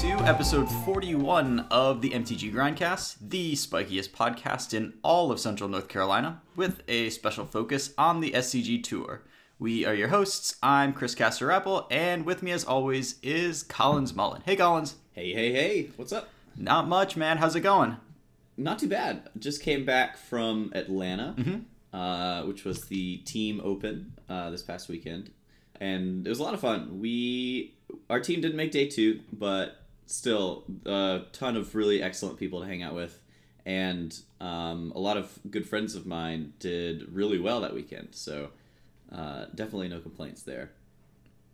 [0.00, 5.88] to episode 41 of the MTG Grindcast, the spikiest podcast in all of Central North
[5.88, 9.22] Carolina, with a special focus on the SCG Tour.
[9.58, 10.56] We are your hosts.
[10.62, 14.42] I'm Chris Casterapple, and with me, as always, is Collins Mullen.
[14.46, 14.94] Hey, Collins.
[15.12, 16.28] Hey, hey, hey, what's up?
[16.56, 17.36] Not much, man.
[17.36, 17.96] How's it going?
[18.56, 19.28] Not too bad.
[19.38, 21.96] Just came back from Atlanta, Mm-hmm.
[21.96, 25.30] uh, which was the team open uh, this past weekend,
[25.78, 27.00] and it was a lot of fun.
[27.00, 27.74] We
[28.08, 29.79] our team didn't make day two, but
[30.10, 33.18] still a ton of really excellent people to hang out with,
[33.64, 38.08] and um, a lot of good friends of mine did really well that weekend.
[38.12, 38.50] So
[39.12, 40.70] uh, definitely no complaints there.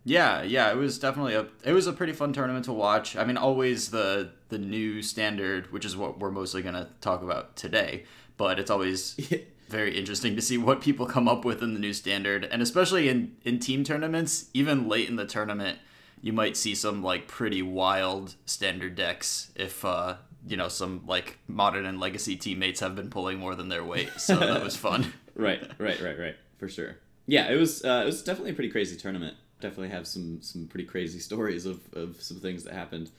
[0.03, 3.17] Yeah, yeah, it was definitely a it was a pretty fun tournament to watch.
[3.17, 7.21] I mean, always the the new standard, which is what we're mostly going to talk
[7.21, 8.05] about today,
[8.37, 9.19] but it's always
[9.67, 13.09] very interesting to see what people come up with in the new standard, and especially
[13.09, 15.77] in in team tournaments, even late in the tournament,
[16.21, 20.15] you might see some like pretty wild standard decks if uh
[20.47, 24.09] you know some like modern and legacy teammates have been pulling more than their weight.
[24.17, 25.13] So that was fun.
[25.35, 26.97] right, right, right, right, for sure.
[27.25, 29.35] Yeah, it was uh, it was definitely a pretty crazy tournament.
[29.59, 33.11] Definitely have some some pretty crazy stories of, of some things that happened.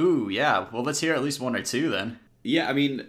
[0.00, 0.66] Ooh, yeah.
[0.72, 2.18] Well, let's hear at least one or two then.
[2.42, 3.06] Yeah, I mean,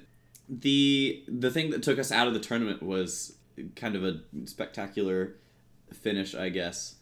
[0.48, 3.36] the the thing that took us out of the tournament was
[3.76, 5.36] kind of a spectacular
[5.94, 6.95] finish, I guess.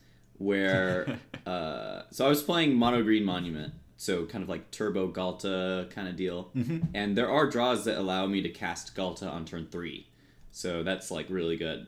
[0.44, 5.89] Where uh, so I was playing Mono Green Monument, so kind of like Turbo Ghalta
[5.91, 6.52] kind of deal,
[6.94, 10.08] and there are draws that allow me to cast Ghalta on turn three,
[10.52, 11.88] so that's like really good.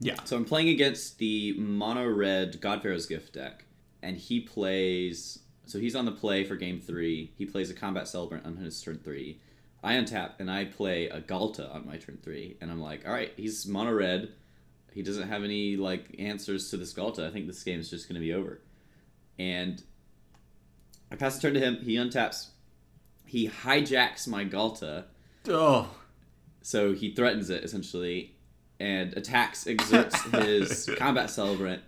[0.00, 0.16] Yeah.
[0.24, 3.64] So I'm playing against the mono red Godpharaoh's Gift deck,
[4.02, 5.40] and he plays.
[5.64, 7.32] So he's on the play for game three.
[7.36, 9.40] He plays a Combat Celebrant on his turn three.
[9.82, 13.12] I untap and I play a Ghalta on my turn three, and I'm like, all
[13.12, 14.32] right, he's mono red.
[14.96, 17.28] He doesn't have any like answers to the Ghalta.
[17.28, 18.62] I think this game is just going to be over.
[19.38, 19.82] And
[21.12, 21.76] I pass the turn to him.
[21.82, 22.46] He untaps.
[23.26, 25.04] He hijacks my Ghalta.
[25.50, 25.90] Oh.
[26.62, 28.36] So he threatens it essentially
[28.80, 31.82] and attacks, exerts his combat celebrant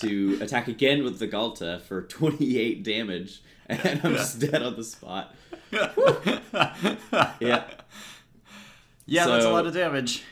[0.00, 4.84] to attack again with the Ghalta for 28 damage, and I'm just dead on the
[4.84, 5.34] spot.
[7.40, 7.64] Yeah.
[9.06, 10.24] Yeah, that's a lot of damage.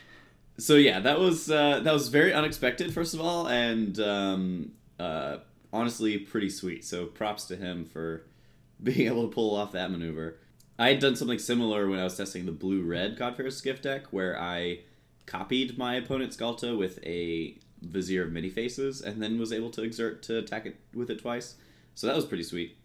[0.59, 5.37] So yeah, that was uh, that was very unexpected, first of all, and um, uh,
[5.71, 6.83] honestly pretty sweet.
[6.85, 8.25] So props to him for
[8.83, 10.37] being able to pull off that maneuver.
[10.77, 14.07] I had done something similar when I was testing the blue red Godpharaoh's Gift deck,
[14.11, 14.79] where I
[15.25, 19.83] copied my opponent's Ghalta with a Vizier of Many Faces, and then was able to
[19.83, 21.55] exert to attack it with it twice.
[21.95, 22.77] So that was pretty sweet.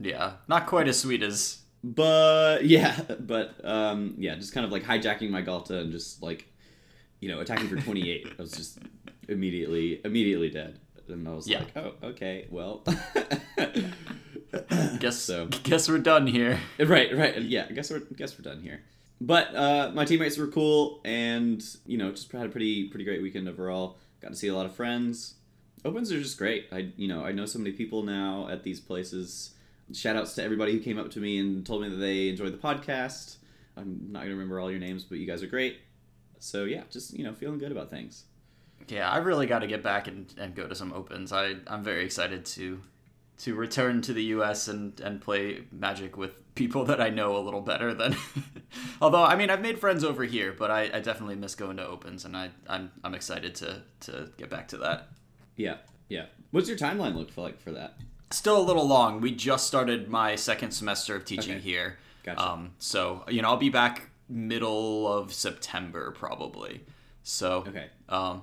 [0.00, 1.58] Yeah, not quite as sweet as.
[1.82, 6.46] But yeah, but um, yeah, just kind of like hijacking my Ghalta and just like,
[7.20, 8.26] you know, attacking for twenty eight.
[8.38, 8.78] I was just
[9.28, 11.58] immediately immediately dead, and I was Yeah.
[11.60, 12.84] like, oh, okay, well,
[15.00, 16.58] Guess So- Guess we're done here.
[16.78, 17.66] right, right, yeah.
[17.68, 18.82] I guess we're guess we're done here.
[19.20, 23.22] But uh, my teammates were cool, and you know, just had a pretty pretty great
[23.22, 23.98] weekend overall.
[24.20, 25.34] Got to see a lot of friends.
[25.84, 26.66] Opens are just great.
[26.72, 29.54] I you know I know so many people now at these places.
[29.92, 32.52] Shout outs to everybody who came up to me and told me that they enjoyed
[32.52, 33.36] the podcast.
[33.76, 35.78] I'm not gonna remember all your names, but you guys are great.
[36.38, 38.24] So yeah, just you know feeling good about things.
[38.88, 41.32] Yeah, I really got to get back and, and go to some opens.
[41.32, 42.80] I I'm very excited to
[43.38, 44.68] to return to the U.S.
[44.68, 48.16] and and play Magic with people that I know a little better than.
[49.00, 51.86] Although I mean I've made friends over here, but I, I definitely miss going to
[51.86, 55.08] opens, and I I'm I'm excited to to get back to that.
[55.56, 55.78] Yeah,
[56.08, 56.26] yeah.
[56.50, 57.94] What's your timeline look like for that?
[58.30, 59.20] Still a little long.
[59.20, 61.60] We just started my second semester of teaching Okay.
[61.62, 61.98] here.
[62.24, 62.40] Gotcha.
[62.46, 66.84] Um, so you know I'll be back middle of September probably.
[67.22, 67.86] So Okay.
[68.08, 68.42] Um,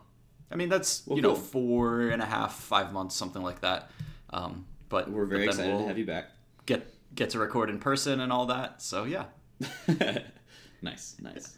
[0.52, 1.42] I mean that's Well, you know cool.
[1.42, 3.92] four and a half, five months, something like that.
[4.32, 6.26] Um, but We're very but excited we'll to have you back.
[6.66, 8.82] Get get to record in person and all that.
[8.82, 9.26] So yeah,
[10.82, 11.58] nice, nice.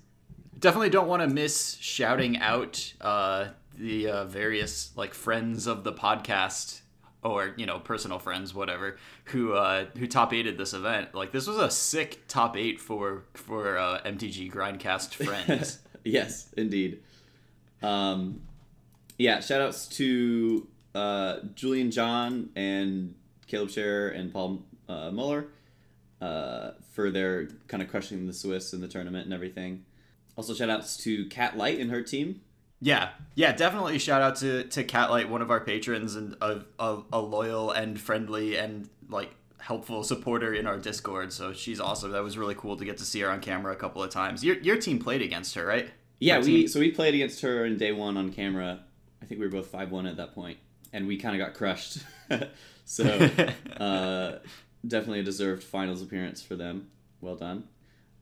[0.58, 3.48] definitely don't want to miss shouting out uh,
[3.78, 6.82] the uh, various like friends of the podcast
[7.24, 11.48] or you know personal friends whatever who uh who top eighted this event like this
[11.48, 17.02] was a sick top eight for for uh mtg grindcast friends yes, indeed.
[17.82, 18.42] Um,
[19.18, 23.16] yeah, shout outs to uh, Julian John and
[23.48, 25.48] Caleb Scherer and Paul uh, Muller
[26.22, 29.86] uh, for their kind of crushing the Swiss in the tournament and everything.
[30.36, 32.42] Also, shout outs to Cat Light and her team.
[32.80, 37.00] Yeah, yeah, definitely shout out to to Catlight, one of our patrons and a, a,
[37.14, 41.34] a loyal and friendly and like helpful supporter in our Discord.
[41.34, 42.12] So she's awesome.
[42.12, 44.44] That was really cool to get to see her on camera a couple of times.
[44.44, 45.90] Your your team played against her, right?
[46.20, 48.80] Yeah, we so we played against her in day one on camera.
[49.22, 50.58] I think we were both five one at that point,
[50.94, 52.00] and we kind of got crushed.
[52.86, 53.04] so
[53.80, 54.40] uh,
[54.88, 56.90] definitely a deserved finals appearance for them.
[57.22, 57.64] Well done.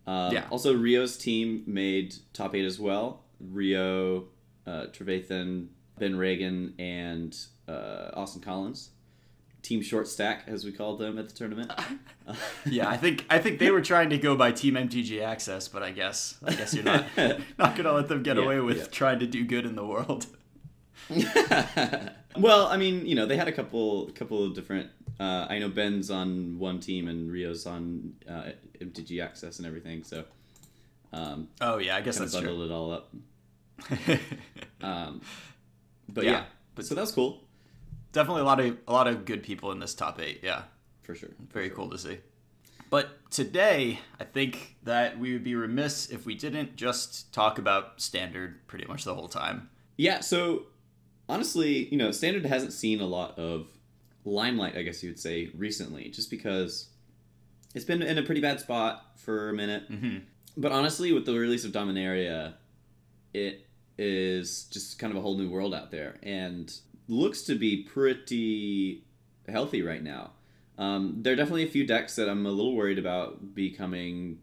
[0.08, 0.46] Um, Yeah.
[0.50, 3.24] Also, Rio's team made top eight as well.
[3.40, 4.26] Rio,
[4.68, 5.68] uh, Trevathan,
[5.98, 8.90] Ben Reagan, and uh, Austin Collins.
[9.62, 11.72] Team short stack, as we called them at the tournament.
[12.66, 15.84] Yeah, I think I think they were trying to go by Team MTG Access, but
[15.84, 17.06] I guess I guess you're not
[17.60, 18.86] not gonna let them get Yeah, away with yeah.
[18.86, 20.26] trying to do good in the world.
[22.38, 24.90] well, I mean, you know, they had a couple couple of different.
[25.20, 28.50] Uh, I know Ben's on one team and Rio's on uh,
[28.82, 30.26] MTG Access and everything, so
[31.14, 32.42] um, Oh yeah, I guess that's true.
[32.42, 33.14] bundled it all up.
[34.86, 35.22] Um,
[36.08, 36.44] but Yeah, yeah,
[36.76, 37.42] but- so that's cool
[38.12, 40.40] Definitely a lot of a lot of good people in this top eight.
[40.42, 40.64] Yeah.
[41.02, 41.32] for sure.
[41.52, 42.20] Very cool to see.
[42.90, 48.00] But today, I think that we would be remiss if we didn't just talk about
[48.00, 49.70] standard pretty much the whole time.
[49.98, 50.68] Yeah, so
[51.28, 53.68] honestly, you know, Standard hasn't seen a lot of
[54.24, 56.90] limelight, I guess you would say, recently, just because
[57.74, 59.92] it's been in a pretty bad spot for a minute.
[59.92, 60.18] Mm-hmm.
[60.58, 62.54] But honestly, with the release of Dominaria,
[63.34, 63.65] it
[63.98, 66.74] is just kind of a whole new world out there and
[67.08, 69.04] looks to be pretty
[69.48, 70.32] healthy right now.
[70.78, 74.40] Um, there are definitely a few decks that I'm a little worried about becoming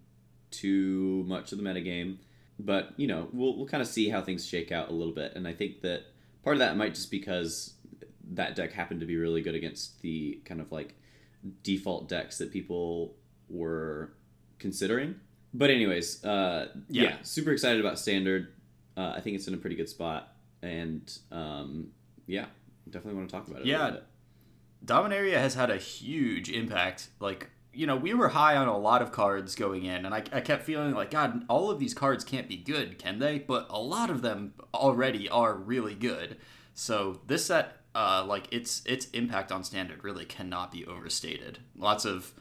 [0.50, 2.18] too much of the metagame.
[2.58, 5.32] But, you know, we'll, we'll kind of see how things shake out a little bit.
[5.34, 6.04] And I think that
[6.44, 7.74] part of that might just because
[8.32, 10.94] that deck happened to be really good against the kind of like
[11.62, 13.14] default decks that people
[13.48, 14.12] were
[14.58, 15.16] considering.
[15.52, 17.02] But anyways, uh, yeah.
[17.02, 17.16] Yeah.
[17.22, 18.52] super excited about standard.
[18.96, 21.88] Uh, I think it's in a pretty good spot, and um,
[22.26, 22.46] yeah,
[22.90, 23.66] definitely want to talk about it.
[23.66, 23.96] Yeah.
[24.84, 27.08] Dominaria has had a huge impact.
[27.20, 30.24] Like, you know, we were high on a lot of cards going in, and I,
[30.32, 33.38] I kept feeling like, God, all of these cards can't be good, can they?
[33.38, 36.36] But a lot of them already are really good.
[36.74, 41.60] So this set, uh, like, its its impact on standard really cannot be overstated.
[41.76, 42.32] Lots of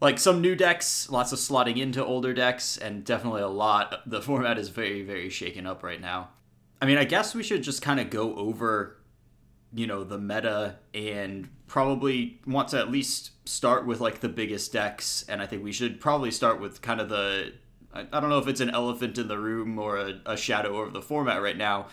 [0.00, 4.00] like some new decks, lots of slotting into older decks, and definitely a lot.
[4.06, 6.30] The format is very, very shaken up right now.
[6.80, 8.96] I mean, I guess we should just kind of go over,
[9.74, 14.72] you know, the meta and probably want to at least start with like the biggest
[14.72, 15.24] decks.
[15.28, 17.52] And I think we should probably start with kind of the.
[17.92, 20.78] I I don't know if it's an elephant in the room or a, a shadow
[20.80, 21.88] over the format right now,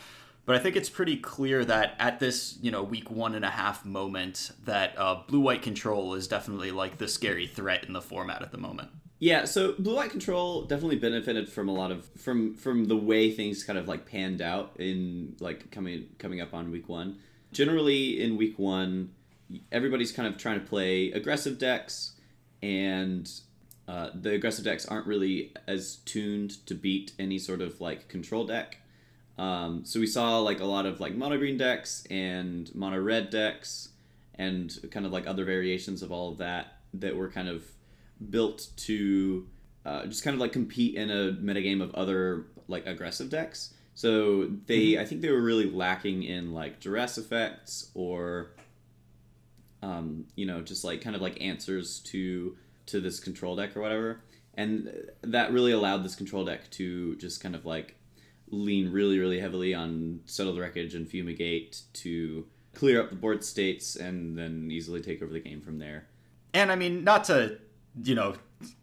[0.47, 3.49] but I think it's pretty clear that at this, you know, week one and a
[3.49, 8.01] half moment, that uh, blue white control is definitely like the scary threat in the
[8.01, 8.89] format at the moment.
[9.19, 13.31] Yeah, so Blue White Control definitely benefited from a lot of from from the way
[13.31, 17.17] things kind of like panned out in like coming coming up on week one.
[17.51, 19.11] Generally, in week one,
[19.71, 22.13] everybody's kind of trying to play aggressive decks,
[22.61, 23.29] and
[23.87, 28.45] uh, the aggressive decks aren't really as tuned to beat any sort of like control
[28.45, 28.77] deck.
[29.37, 33.29] Um, so we saw like a lot of like mono green decks and mono red
[33.29, 33.89] decks,
[34.35, 37.63] and kind of like other variations of all of that that were kind of
[38.29, 39.47] built to
[39.85, 43.73] uh, just kind of like compete in a metagame of other like aggressive decks.
[43.93, 48.51] So they, I think they were really lacking in like duress effects or,
[49.81, 52.55] um, you know, just like kind of like answers to
[52.87, 54.21] to this control deck or whatever.
[54.53, 54.91] And
[55.21, 57.95] that really allowed this control deck to just kind of like
[58.49, 63.43] lean really, really heavily on settle the wreckage and fumigate to clear up the board
[63.43, 66.07] states and then easily take over the game from there.
[66.53, 67.57] And I mean, not to,
[68.03, 68.35] you know,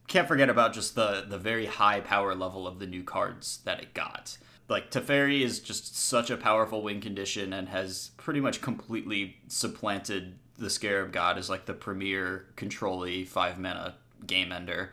[0.06, 3.80] can't forget about just the the very high power level of the new cards that
[3.80, 4.36] it got.
[4.68, 10.38] Like Teferi is just such a powerful win condition and has pretty much completely supplanted
[10.56, 13.96] the Scarab God as like the premier control-y five mana
[14.26, 14.92] game ender.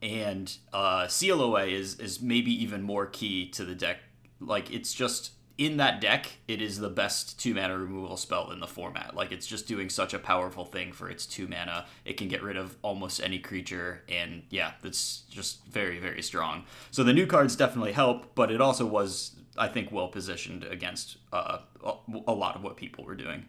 [0.00, 3.98] And uh, Away is is maybe even more key to the deck.
[4.40, 8.60] Like it's just in that deck, it is the best two mana removal spell in
[8.60, 9.16] the format.
[9.16, 11.86] Like it's just doing such a powerful thing for its two mana.
[12.04, 16.64] It can get rid of almost any creature, and yeah, that's just very very strong.
[16.92, 21.16] So the new cards definitely help, but it also was I think well positioned against
[21.32, 21.94] uh, a
[22.28, 23.46] a lot of what people were doing.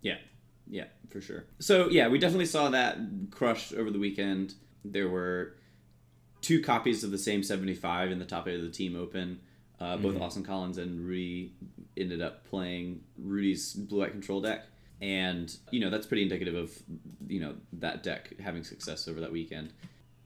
[0.00, 0.16] Yeah,
[0.66, 1.44] yeah, for sure.
[1.58, 2.96] So yeah, we definitely saw that
[3.30, 4.54] crushed over the weekend.
[4.82, 5.56] There were
[6.40, 9.40] two copies of the same 75 in the top eight of the team open.
[9.84, 11.52] Uh, both Austin Collins and Rudy
[11.94, 14.62] ended up playing Rudy's blue white control deck,
[15.02, 16.72] and you know that's pretty indicative of
[17.26, 19.74] you know that deck having success over that weekend.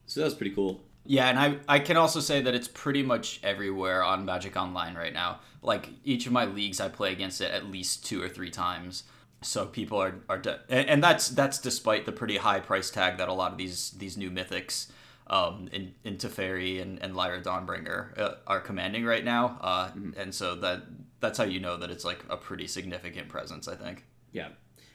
[0.05, 0.81] So that was pretty cool.
[1.05, 4.95] Yeah, and I I can also say that it's pretty much everywhere on Magic Online
[4.95, 5.41] right now.
[5.61, 9.03] Like each of my leagues, I play against it at least two or three times.
[9.41, 13.17] So people are are de- and, and that's that's despite the pretty high price tag
[13.17, 14.87] that a lot of these these new mythics
[15.29, 19.57] um, in in Teferi and and Lyra Dawnbringer uh, are commanding right now.
[19.61, 20.83] Uh, And so that
[21.19, 23.67] that's how you know that it's like a pretty significant presence.
[23.67, 24.05] I think.
[24.31, 24.49] Yeah,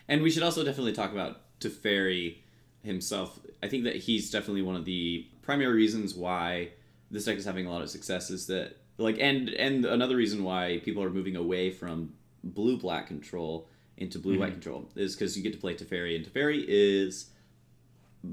[0.08, 2.38] and we should also definitely talk about Teferi
[2.82, 3.40] himself.
[3.62, 6.70] I think that he's definitely one of the primary reasons why
[7.10, 10.44] this deck is having a lot of success is that like and and another reason
[10.44, 12.12] why people are moving away from
[12.42, 14.54] blue black control into blue white mm-hmm.
[14.54, 17.30] control is because you get to play Teferi and Teferi is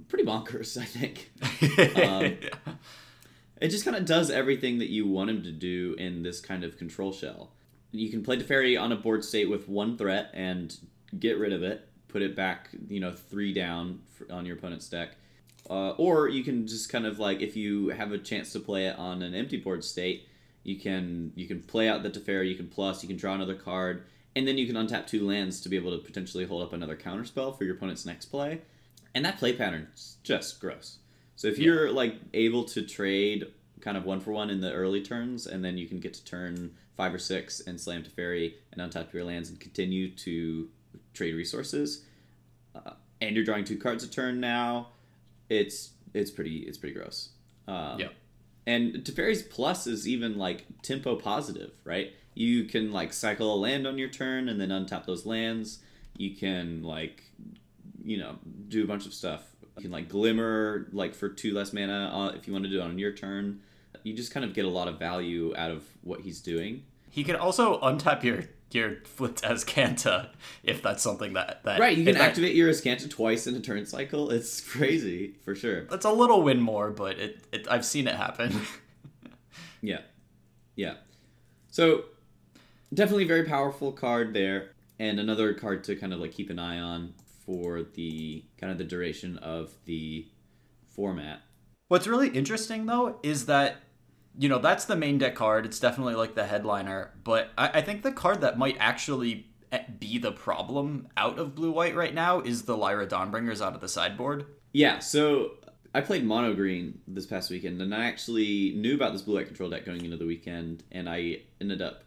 [0.08, 0.78] pretty bonkers.
[0.82, 1.32] I think.
[2.06, 2.38] um,
[3.62, 6.64] it just kind of does everything that you want him to do in this kind
[6.64, 7.52] of control shell.
[7.92, 10.76] You can play Teferi on a board state with one threat and
[11.20, 15.16] get rid of it, put it back, you know, three down on your opponent's deck.
[15.70, 18.88] Uh, or you can just kind of like if you have a chance to play
[18.88, 20.28] it on an empty board state,
[20.64, 23.56] you can you can play out the Teferi, you can plus, you can draw another
[23.56, 24.04] card,
[24.36, 26.96] and then you can untap two lands to be able to potentially hold up another
[26.96, 28.62] counterspell for your opponent's next play.
[29.14, 31.00] And that play pattern is just gross.
[31.36, 33.48] So if you're like able to trade
[33.82, 36.24] kind of one for one in the early turns, and then you can get to
[36.24, 40.70] turn five or six and slam Teferi and untap your lands and continue to
[41.14, 42.06] trade resources,
[42.76, 42.92] uh,
[43.22, 44.90] and you're drawing two cards a turn now,
[45.50, 47.30] it's it's pretty it's pretty gross.
[47.68, 48.08] Um, yeah.
[48.68, 52.14] And Teferi's plus is even like tempo positive, right?
[52.36, 55.80] You can like cycle a land on your turn and then untap those lands.
[56.16, 57.24] You can like,
[58.04, 58.36] you know,
[58.68, 59.44] do a bunch of stuff.
[59.78, 62.80] You can like glimmer like for two less mana uh, if you want to do
[62.80, 63.62] it on your turn.
[64.04, 66.84] You just kind of get a lot of value out of what he's doing.
[67.10, 70.30] He can also untap your your flipped Azcanta
[70.64, 71.98] if that's something that, that right.
[71.98, 74.32] You can activate that, your Azcanta twice in a turn cycle.
[74.32, 75.88] It's crazy for sure.
[75.92, 78.62] It's a little win more, but it, it I've seen it happen.
[79.82, 80.02] yeah,
[80.76, 80.96] yeah.
[81.70, 82.06] So
[82.94, 86.80] definitely very powerful card there, and another card to kind of like keep an eye
[86.80, 87.14] on
[87.46, 90.28] for the kind of the duration of the
[90.88, 91.42] format.
[91.88, 93.78] What's really interesting though is that
[94.38, 95.66] you know, that's the main deck card.
[95.66, 97.12] It's definitely like the headliner.
[97.24, 101.56] But I, I think the card that might actually eh, be the problem out of
[101.56, 104.46] blue white right now is the Lyra Dawnbringers out of the sideboard.
[104.74, 105.52] Yeah, so
[105.94, 109.48] I played mono green this past weekend, and I actually knew about this blue white
[109.48, 112.04] control deck going into the weekend, and I ended up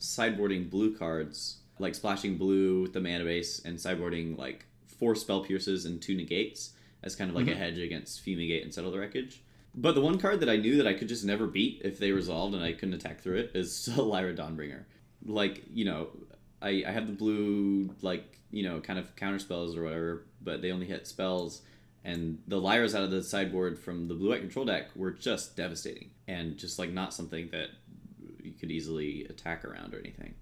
[0.00, 5.44] sideboarding blue cards, like splashing blue with the mana base, and sideboarding like four spell
[5.44, 7.54] pierces and two negates as kind of like mm-hmm.
[7.54, 9.42] a hedge against fumigate and settle the wreckage.
[9.74, 12.10] But the one card that I knew that I could just never beat if they
[12.10, 14.84] resolved and I couldn't attack through it is Lyra Dawnbringer.
[15.24, 16.08] Like, you know,
[16.60, 20.62] I, I have the blue, like, you know, kind of counter spells or whatever, but
[20.62, 21.62] they only hit spells.
[22.04, 25.56] And the Lyras out of the sideboard from the blue white control deck were just
[25.56, 27.68] devastating and just like not something that
[28.42, 30.34] you could easily attack around or anything.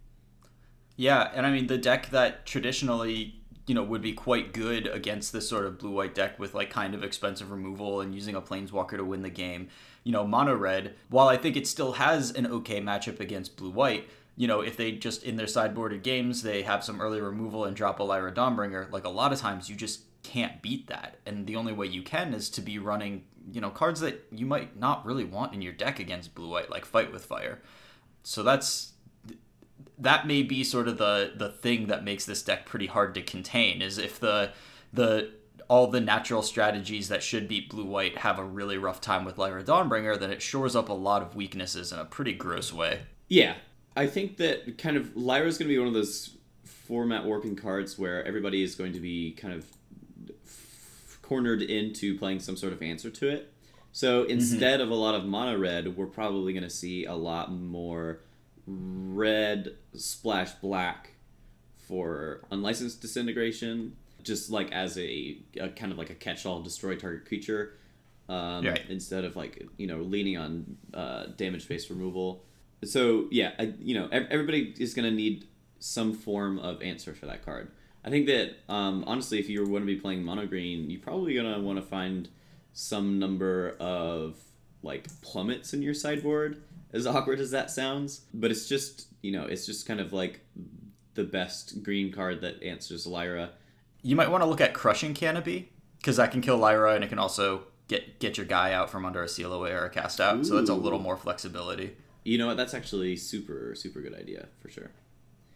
[0.96, 5.32] Yeah, and I mean the deck that traditionally you know would be quite good against
[5.32, 8.40] this sort of blue white deck with like kind of expensive removal and using a
[8.40, 9.68] planeswalker to win the game.
[10.04, 13.70] You know, mono red, while I think it still has an okay matchup against blue
[13.70, 17.64] white, you know, if they just in their sideboarded games they have some early removal
[17.64, 21.18] and drop a Lyra Dawnbringer, like a lot of times you just can't beat that.
[21.26, 24.46] And the only way you can is to be running, you know, cards that you
[24.46, 27.60] might not really want in your deck against blue white, like Fight with Fire.
[28.22, 28.92] So that's
[29.98, 33.22] that may be sort of the the thing that makes this deck pretty hard to
[33.22, 34.52] contain is if the
[34.92, 35.30] the
[35.68, 39.38] all the natural strategies that should beat blue white have a really rough time with
[39.38, 43.00] Lyra Dawnbringer, then it shores up a lot of weaknesses in a pretty gross way.
[43.28, 43.54] Yeah.
[43.96, 47.98] I think that kind of Lyra's going to be one of those format warping cards
[47.98, 49.66] where everybody is going to be kind of
[51.22, 53.52] cornered into playing some sort of answer to it.
[53.90, 54.32] So mm-hmm.
[54.32, 54.82] instead mm-hmm.
[54.82, 58.20] of a lot of mono red, we're probably going to see a lot more
[58.66, 61.12] red splash black
[61.87, 67.26] for unlicensed disintegration, just like as a, a kind of like a catch-all destroy target
[67.26, 67.75] creature,
[68.28, 68.82] um, right.
[68.88, 72.42] instead of like you know leaning on uh, damage-based removal.
[72.85, 75.46] So yeah, I, you know everybody is going to need
[75.78, 77.70] some form of answer for that card.
[78.04, 81.00] I think that um, honestly, if you were want to be playing mono green, you're
[81.00, 82.28] probably gonna want to find
[82.73, 84.37] some number of
[84.82, 86.62] like plummets in your sideboard
[86.96, 88.22] as awkward as that sounds.
[88.34, 90.40] But it's just, you know, it's just kind of like
[91.14, 93.50] the best green card that answers Lyra.
[94.02, 97.08] You might want to look at Crushing Canopy, because that can kill Lyra and it
[97.08, 100.20] can also get get your guy out from under a seal away or a cast
[100.20, 100.36] out.
[100.36, 100.44] Ooh.
[100.44, 101.96] So it's a little more flexibility.
[102.24, 102.56] You know what?
[102.56, 104.90] That's actually super, super good idea for sure.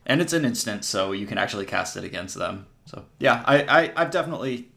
[0.07, 2.67] And it's an instant, so you can actually cast it against them.
[2.87, 4.71] So yeah, I, I I've definitely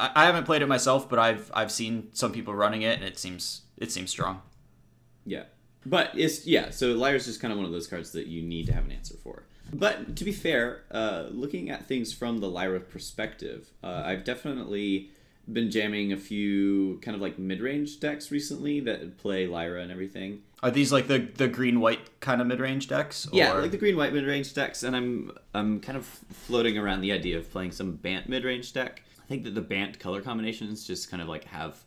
[0.00, 3.04] I, I haven't played it myself, but I've I've seen some people running it and
[3.04, 4.42] it seems it seems strong.
[5.24, 5.44] Yeah.
[5.84, 8.66] But it's yeah, so Lyra's just kind of one of those cards that you need
[8.66, 9.44] to have an answer for.
[9.72, 15.10] But to be fair, uh, looking at things from the Lyra perspective, uh, I've definitely
[15.50, 20.42] been jamming a few kind of like mid-range decks recently that play Lyra and everything.
[20.62, 23.26] Are these like the the green white kind of mid-range decks?
[23.26, 23.36] Or?
[23.36, 27.12] Yeah, like the green white mid-range decks, and I'm I'm kind of floating around the
[27.12, 29.02] idea of playing some Bant mid-range deck.
[29.20, 31.82] I think that the Bant color combinations just kind of like have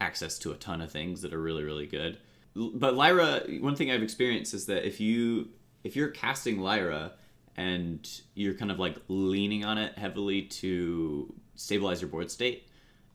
[0.00, 2.18] access to a ton of things that are really really good.
[2.54, 5.48] But Lyra, one thing I've experienced is that if you
[5.84, 7.12] if you're casting Lyra
[7.56, 12.66] and you're kind of like leaning on it heavily to stabilize your board state,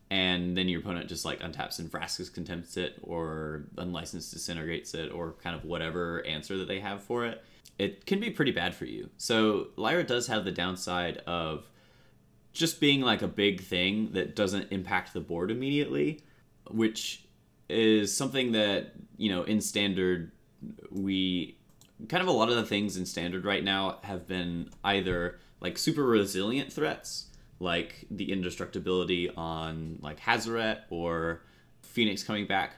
[0.09, 5.11] and then your opponent just like untaps and Vraska's contempts it or unlicensed disintegrates it
[5.11, 7.43] or kind of whatever answer that they have for it,
[7.79, 9.09] it can be pretty bad for you.
[9.17, 11.67] So Lyra does have the downside of
[12.53, 16.21] just being like a big thing that doesn't impact the board immediately,
[16.69, 17.24] which
[17.69, 20.31] is something that, you know, in standard
[20.91, 21.57] we
[22.09, 25.77] kind of a lot of the things in standard right now have been either like
[25.77, 27.27] super resilient threats
[27.59, 31.41] like the indestructibility on like Hazoret or
[31.81, 32.73] Phoenix coming back,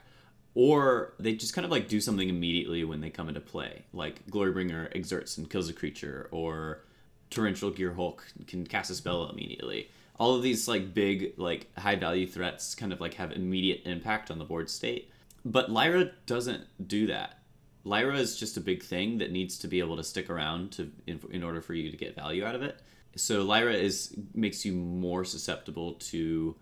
[0.54, 3.84] or they just kind of like do something immediately when they come into play.
[3.92, 6.84] Like Glorybringer exerts and kills a creature, or
[7.30, 9.90] Torrential Gearhulk can cast a spell immediately.
[10.18, 14.30] All of these like big like high value threats kind of like have immediate impact
[14.30, 15.10] on the board state.
[15.44, 17.38] But Lyra doesn't do that.
[17.84, 20.90] Lyra is just a big thing that needs to be able to stick around to
[21.06, 22.80] in, in order for you to get value out of it.
[23.16, 26.56] So Lyra is makes you more susceptible to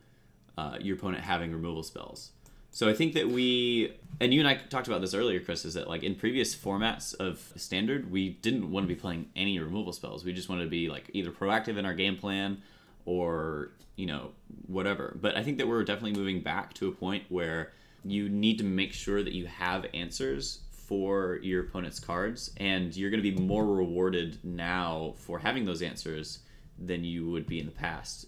[0.57, 2.31] uh, your opponent having removal spells.
[2.71, 5.75] So I think that we and you and I talked about this earlier, Chris, is
[5.75, 9.93] that like in previous formats of standard, we didn't want to be playing any removal
[9.93, 10.25] spells.
[10.25, 12.63] We just wanted to be like either proactive in our game plan
[13.07, 14.33] or you know
[14.67, 15.17] whatever.
[15.21, 17.73] But I think that we're definitely moving back to a point where
[18.05, 23.11] you need to make sure that you have answers for your opponent's cards, and you're
[23.11, 26.41] going to be more rewarded now for having those answers
[26.79, 28.27] than you would be in the past,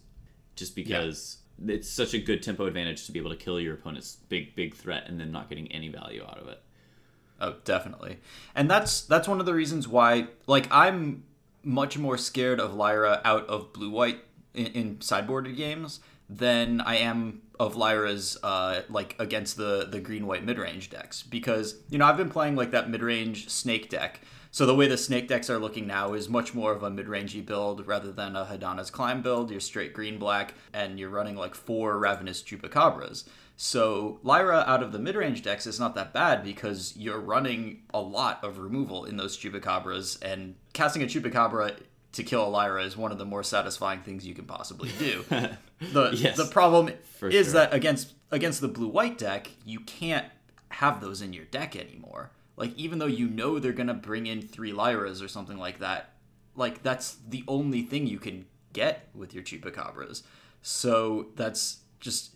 [0.56, 1.74] just because yeah.
[1.74, 4.74] it's such a good tempo advantage to be able to kill your opponent's big big
[4.74, 6.60] threat and then not getting any value out of it.
[7.40, 8.18] Oh, definitely,
[8.56, 11.22] and that's that's one of the reasons why like I'm
[11.62, 14.20] much more scared of Lyra out of blue white
[14.54, 20.26] in, in sideboarded games than I am of Lyra's uh, like against the the green
[20.26, 23.88] white mid range decks because you know I've been playing like that mid range snake
[23.88, 24.20] deck.
[24.50, 27.06] So the way the snake decks are looking now is much more of a mid
[27.06, 29.50] rangey build rather than a Hadana's climb build.
[29.50, 33.24] You're straight green black and you're running like four ravenous chupacabras.
[33.56, 37.82] So Lyra out of the mid range decks is not that bad because you're running
[37.92, 41.76] a lot of removal in those chupacabras and casting a chupacabra
[42.12, 45.24] to kill a Lyra is one of the more satisfying things you can possibly do.
[45.80, 47.42] the yes, the problem is sure.
[47.54, 50.26] that against against the blue white deck, you can't
[50.70, 52.30] have those in your deck anymore.
[52.56, 56.14] Like even though you know they're gonna bring in three Lyras or something like that,
[56.56, 60.22] like that's the only thing you can get with your Chupacabras.
[60.62, 62.34] So that's just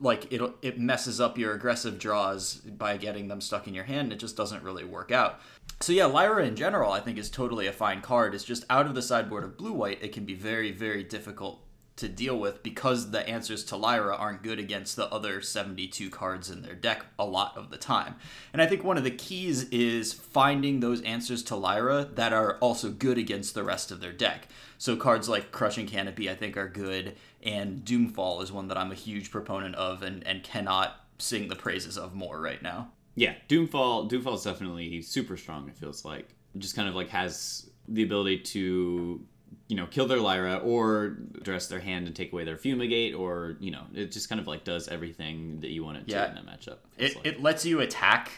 [0.00, 4.12] like it it messes up your aggressive draws by getting them stuck in your hand.
[4.12, 5.40] It just doesn't really work out.
[5.84, 8.34] So yeah, Lyra in general I think is totally a fine card.
[8.34, 11.60] It's just out of the sideboard of blue white, it can be very very difficult
[11.96, 16.48] to deal with because the answers to Lyra aren't good against the other 72 cards
[16.48, 18.14] in their deck a lot of the time.
[18.54, 22.56] And I think one of the keys is finding those answers to Lyra that are
[22.60, 24.48] also good against the rest of their deck.
[24.78, 28.90] So cards like Crushing Canopy I think are good and Doomfall is one that I'm
[28.90, 32.88] a huge proponent of and, and cannot sing the praises of more right now.
[33.14, 35.68] Yeah, Doomfall Doomfall is definitely super strong.
[35.68, 39.24] It feels like just kind of like has the ability to
[39.68, 41.10] you know kill their Lyra or
[41.42, 44.46] dress their hand and take away their fumigate or you know it just kind of
[44.46, 46.30] like does everything that you want it to yeah.
[46.30, 46.78] in a matchup.
[46.98, 47.26] It like.
[47.26, 48.30] it lets you attack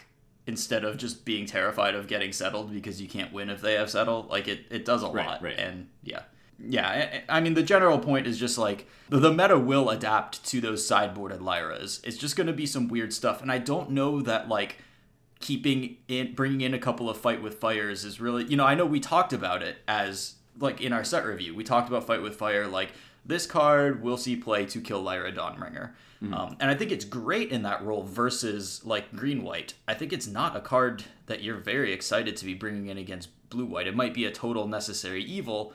[0.45, 3.89] instead of just being terrified of getting settled because you can't win if they have
[3.89, 4.29] settled.
[4.29, 5.57] Like it it does a right, lot right.
[5.57, 6.21] and yeah
[6.59, 10.87] yeah, I mean, the general point is just like the meta will adapt to those
[10.87, 11.99] sideboarded Lyras.
[12.03, 14.77] It's just going to be some weird stuff, and I don't know that like
[15.39, 18.73] keeping in bringing in a couple of fight with fires is really you know I
[18.73, 22.23] know we talked about it as like in our set review we talked about fight
[22.23, 22.89] with fire like
[23.27, 25.91] this card will see play to kill Lyra Dawnbringer.
[26.23, 26.33] Mm-hmm.
[26.33, 29.73] Um, and I think it's great in that role versus like green white.
[29.87, 33.29] I think it's not a card that you're very excited to be bringing in against
[33.49, 33.85] blue white.
[33.85, 35.73] It might be a total necessary evil,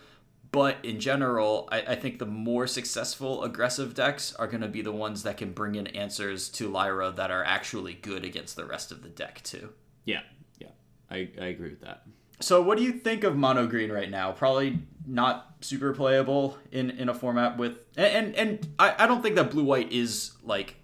[0.53, 4.83] but in general, I, I think the more successful aggressive decks are going to be
[4.83, 8.67] the ones that can bring in answers to Lyra that are actually good against the
[8.67, 9.71] rest of the deck, too.
[10.05, 10.21] Yeah,
[10.59, 10.69] yeah.
[11.11, 12.03] I, I agree with that.
[12.41, 14.33] So, what do you think of mono green right now?
[14.33, 17.79] Probably not super playable in, in a format with.
[17.97, 20.77] And, and, and I, I don't think that blue white is like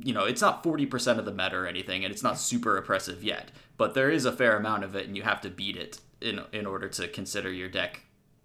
[0.00, 3.24] you know, it's not 40% of the meta or anything, and it's not super oppressive
[3.24, 5.98] yet, but there is a fair amount of it, and you have to beat it
[6.20, 8.02] in, in order to consider your deck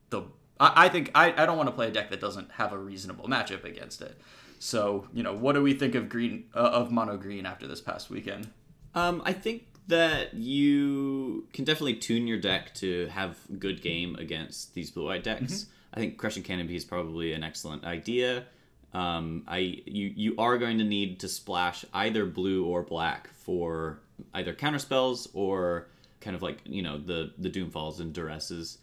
[0.10, 0.24] the
[0.64, 2.78] I, I think I, I don't want to play a deck that doesn't have a
[2.78, 4.18] reasonable matchup against it.
[4.60, 7.82] So you know, what do we think of green uh, of mono green after this
[7.82, 8.50] past weekend?
[8.96, 14.74] Um, I think that you can definitely tune your deck to have good game against
[14.74, 15.54] these blue white decks.
[15.54, 15.70] Mm-hmm.
[15.96, 18.46] I think Crushing Canopy is probably an excellent idea.
[18.94, 24.00] Um, I you you are going to need to splash either blue or black for
[24.34, 25.90] either counter spells or
[26.22, 28.78] kind of like you know the the doomfalls and duresses.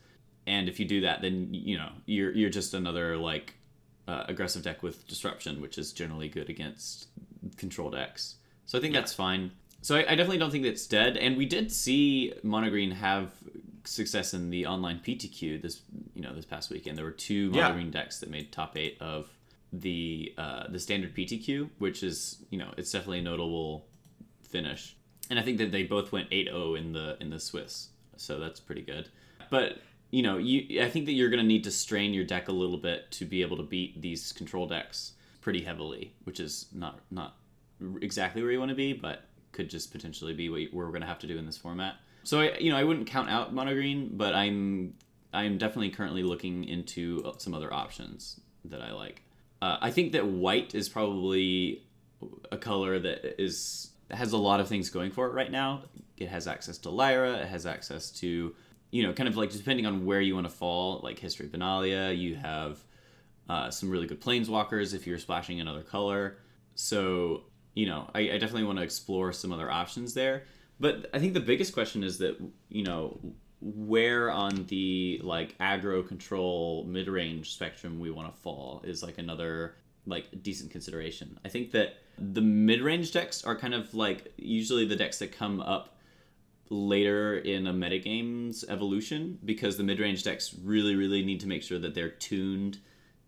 [0.50, 3.54] And if you do that, then you know you're you're just another like
[4.08, 7.06] uh, aggressive deck with disruption, which is generally good against
[7.56, 8.34] control decks.
[8.66, 9.00] So I think yeah.
[9.00, 9.52] that's fine.
[9.80, 11.16] So I, I, definitely don't think that's dead.
[11.16, 13.30] And we did see Mono Green have
[13.84, 15.82] success in the online PTQ this
[16.14, 16.98] you know this past weekend.
[16.98, 19.30] There were two Mono Green decks that made top eight of
[19.72, 23.86] the uh, the standard PTQ, which is you know it's definitely a notable
[24.42, 24.96] finish.
[25.30, 28.58] And I think that they both went 8-0 in the in the Swiss, so that's
[28.58, 29.08] pretty good.
[29.48, 29.78] But
[30.10, 32.52] you know, you I think that you're going to need to strain your deck a
[32.52, 37.00] little bit to be able to beat these control decks pretty heavily, which is not
[37.10, 37.36] not
[38.00, 41.06] exactly where you want to be, but could just potentially be what we're going to
[41.06, 41.96] have to do in this format.
[42.22, 44.94] So I, you know, I wouldn't count out mono green, but I'm
[45.32, 49.22] I'm definitely currently looking into some other options that I like.
[49.62, 51.82] Uh, I think that white is probably
[52.50, 55.82] a color that is has a lot of things going for it right now.
[56.16, 57.34] It has access to Lyra.
[57.34, 58.54] It has access to
[58.90, 61.52] you know, kind of like depending on where you want to fall, like History of
[61.52, 62.78] Benalia, you have
[63.48, 66.38] uh, some really good planeswalkers if you're splashing another color.
[66.74, 67.42] So,
[67.74, 70.44] you know, I, I definitely want to explore some other options there.
[70.78, 72.36] But I think the biggest question is that,
[72.68, 73.18] you know,
[73.60, 79.18] where on the like aggro control mid range spectrum we want to fall is like
[79.18, 79.74] another
[80.06, 81.38] like decent consideration.
[81.44, 85.32] I think that the mid range decks are kind of like usually the decks that
[85.32, 85.98] come up
[86.70, 91.80] later in a metagame's evolution because the mid-range decks really really need to make sure
[91.80, 92.78] that they're tuned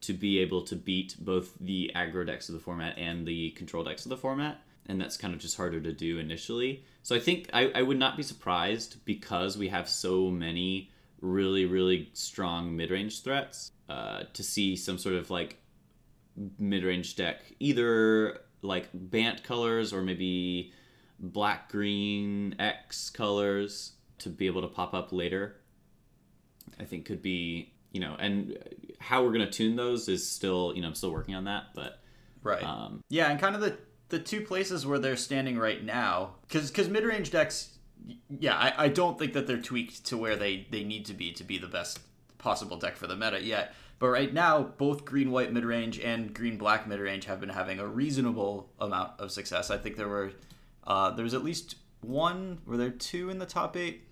[0.00, 3.82] to be able to beat both the aggro decks of the format and the control
[3.82, 6.84] decks of the format and that's kind of just harder to do initially.
[7.02, 11.66] So i think i, I would not be surprised because we have so many really
[11.66, 15.58] really strong mid-range threats uh, to see some sort of like
[16.58, 20.72] mid-range deck either like bant colors or maybe
[21.22, 25.56] black green X colors to be able to pop up later.
[26.78, 28.58] I think could be you know, and
[28.98, 32.00] how we're gonna tune those is still you know I'm still working on that, but
[32.42, 33.76] right, um, yeah, and kind of the
[34.08, 37.78] the two places where they're standing right now, because because mid range decks,
[38.28, 41.32] yeah, I, I don't think that they're tweaked to where they they need to be
[41.32, 42.00] to be the best
[42.38, 43.74] possible deck for the meta yet.
[43.98, 47.50] But right now, both green white mid range and green black mid range have been
[47.50, 49.70] having a reasonable amount of success.
[49.70, 50.32] I think there were
[50.86, 52.60] uh, there's at least one.
[52.66, 54.04] Were there two in the top eight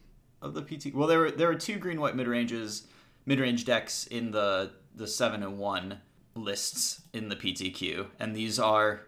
[0.42, 0.94] of the PT?
[0.94, 2.86] Well, there were there were two green white mid ranges,
[3.26, 6.00] mid range decks in the the seven and one
[6.34, 9.02] lists in the PTQ, and these are.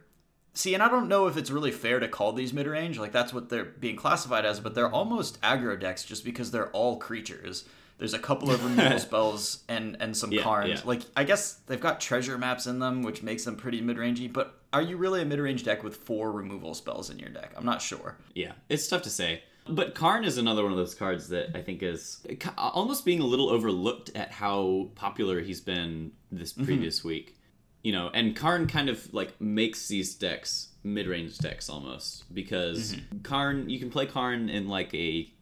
[0.55, 2.98] See, and I don't know if it's really fair to call these mid range.
[2.98, 6.70] Like that's what they're being classified as, but they're almost aggro decks just because they're
[6.70, 7.64] all creatures.
[8.02, 10.68] There's a couple of removal spells and and some yeah, cards.
[10.68, 10.80] Yeah.
[10.84, 14.30] Like I guess they've got treasure maps in them, which makes them pretty mid rangey.
[14.32, 17.52] But are you really a mid range deck with four removal spells in your deck?
[17.56, 18.16] I'm not sure.
[18.34, 19.44] Yeah, it's tough to say.
[19.68, 22.26] But Karn is another one of those cards that I think is
[22.58, 26.64] almost being a little overlooked at how popular he's been this mm-hmm.
[26.64, 27.08] previous mm-hmm.
[27.08, 27.36] week.
[27.84, 33.18] You know, and Karn kind of like makes these decks mid-range decks almost because mm-hmm.
[33.18, 35.32] Karn you can play Karn in like a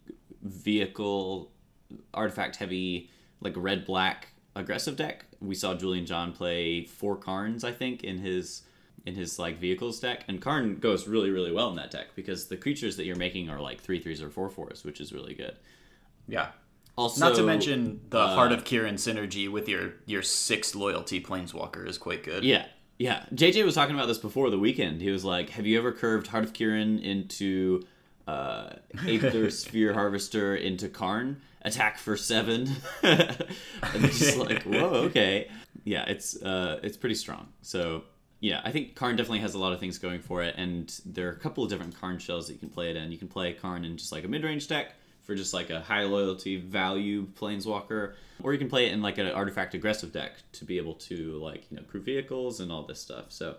[0.42, 1.49] vehicle
[2.14, 5.24] artifact heavy like red black aggressive deck.
[5.40, 8.62] We saw Julian John play four Karns, I think, in his
[9.07, 12.46] in his like vehicles deck, and Karn goes really really well in that deck because
[12.46, 15.35] the creatures that you're making are like three threes or four fours, which is really
[15.35, 15.57] good.
[16.29, 16.48] Yeah.
[16.96, 21.20] Also, not to mention the uh, Heart of Kiran synergy with your your sixth loyalty
[21.20, 22.44] planeswalker is quite good.
[22.44, 22.66] Yeah,
[22.98, 23.24] yeah.
[23.35, 25.00] JJ was talking about this before the weekend.
[25.00, 27.83] He was like, "Have you ever curved Heart of Kiran into
[28.26, 28.70] uh,
[29.07, 32.68] Aether Sphere Harvester into Karn?" Attack for seven.
[33.02, 35.48] and just like, whoa, okay.
[35.84, 37.48] Yeah, it's uh, it's pretty strong.
[37.62, 38.04] So
[38.40, 41.28] yeah, I think Karn definitely has a lot of things going for it, and there
[41.28, 43.12] are a couple of different Karn shells that you can play it in.
[43.12, 45.80] You can play Karn in just like a mid range deck for just like a
[45.80, 50.32] high loyalty value planeswalker, or you can play it in like an artifact aggressive deck
[50.52, 53.26] to be able to like you know crew vehicles and all this stuff.
[53.28, 53.56] So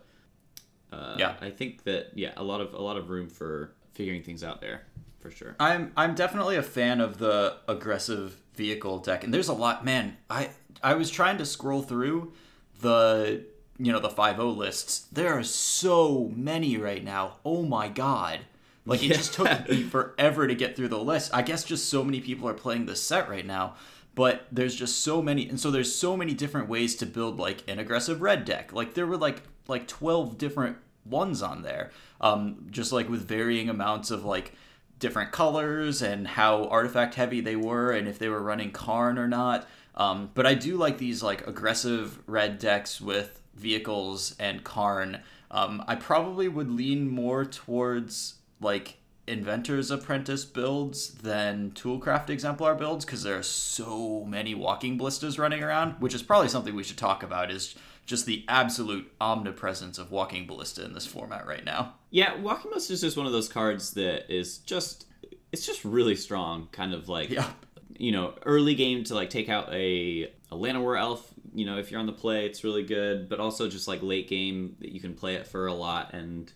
[0.91, 4.23] uh, yeah, I think that yeah, a lot of a lot of room for figuring
[4.23, 4.81] things out there
[5.21, 5.55] for sure.
[5.59, 9.85] I'm I'm definitely a fan of the aggressive vehicle deck, and there's a lot.
[9.85, 10.49] Man, I
[10.83, 12.33] I was trying to scroll through
[12.81, 13.45] the
[13.77, 15.07] you know the five O lists.
[15.11, 17.37] There are so many right now.
[17.45, 18.41] Oh my god.
[18.85, 21.31] Like it just took me forever to get through the list.
[21.33, 23.75] I guess just so many people are playing this set right now
[24.15, 27.63] but there's just so many and so there's so many different ways to build like
[27.69, 32.67] an aggressive red deck like there were like like 12 different ones on there um
[32.69, 34.53] just like with varying amounts of like
[35.01, 39.27] different colors and how artifact heavy they were and if they were running Karn or
[39.27, 39.67] not.
[39.95, 45.83] Um, but I do like these like aggressive red decks with vehicles and Karn, um,
[45.85, 53.23] I probably would lean more towards like Inventor's Apprentice builds than Toolcraft Exemplar builds because
[53.23, 57.21] there are so many walking ballistas running around, which is probably something we should talk
[57.21, 57.51] about.
[57.51, 61.95] Is just the absolute omnipresence of Walking Ballista in this format right now.
[62.09, 65.05] Yeah, Walking Ballista is just one of those cards that is just
[65.51, 67.49] it's just really strong, kind of like yeah.
[67.97, 71.91] you know, early game to like take out a a Llanowar elf, you know, if
[71.91, 74.99] you're on the play, it's really good, but also just like late game that you
[74.99, 76.51] can play it for a lot and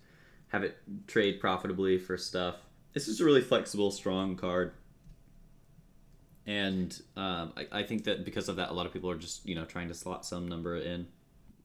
[0.50, 0.78] have it
[1.08, 2.56] trade profitably for stuff.
[2.94, 4.74] This is a really flexible, strong card.
[6.46, 9.46] And um, I, I think that because of that, a lot of people are just,
[9.46, 11.08] you know, trying to slot some number in